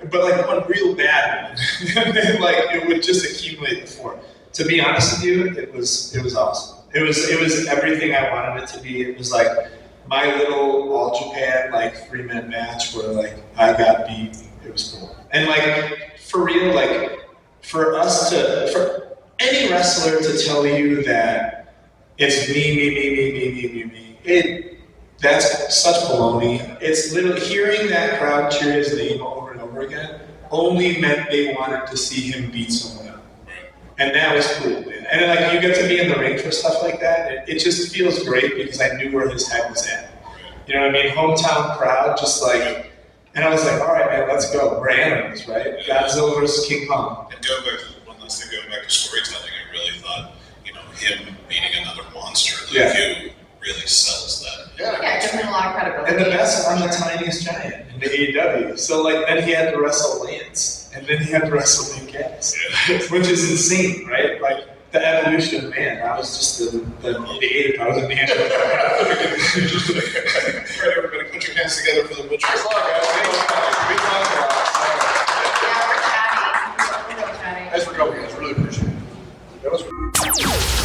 [0.09, 1.59] but like one real bad one,
[2.07, 4.19] and then like it would just accumulate the four.
[4.53, 6.82] To be honest with you, it was it was awesome.
[6.93, 9.01] It was it was everything I wanted it to be.
[9.01, 9.47] It was like
[10.07, 14.37] my little all Japan like three minute match where like I got beat.
[14.65, 17.19] It was cool, and like for real, like
[17.61, 21.75] for us to for any wrestler to tell you that
[22.17, 24.77] it's me me me me me me me me it
[25.19, 26.77] that's such baloney.
[26.81, 30.19] It's literally hearing that crowd cheer his name over and over again
[30.51, 33.23] only meant they wanted to see him beat someone up.
[33.97, 34.83] And that was cool.
[35.11, 37.31] And then, like you get to be in the ring for stuff like that.
[37.31, 40.11] It, it just feels great because I knew where his head was at.
[40.67, 41.11] You know what I mean?
[41.11, 42.91] Hometown crowd, just like,
[43.35, 44.79] and I was like, all right, man, let's go.
[44.79, 45.79] We're animals, right?
[45.85, 47.27] Godzilla versus King Kong.
[47.35, 50.35] And going back to one last thing, going back to storytelling, I really thought,
[50.65, 53.23] you know, him beating another monster like Yeah.
[53.23, 53.31] you
[53.61, 54.79] really sells that.
[54.79, 55.01] Yeah.
[55.01, 56.15] Yeah, it gives him a lot of credibility.
[56.15, 58.79] And the best, I'm the tiniest giant in the AEW.
[58.79, 62.13] So like then he had to wrestle Lance, and then he had to wrestle Nick
[62.13, 62.55] Gas,
[63.09, 64.41] which is insane, right?
[64.41, 66.01] Like the evolution of man.
[66.07, 67.79] I was just the, the, the ape.
[67.79, 68.27] I was a man.
[68.27, 72.47] just everybody, put your hands together for the butcher.
[72.47, 72.83] Applause.
[77.71, 78.33] Thanks for coming, guys.
[78.35, 79.63] Really appreciate it.
[79.63, 80.82] That was.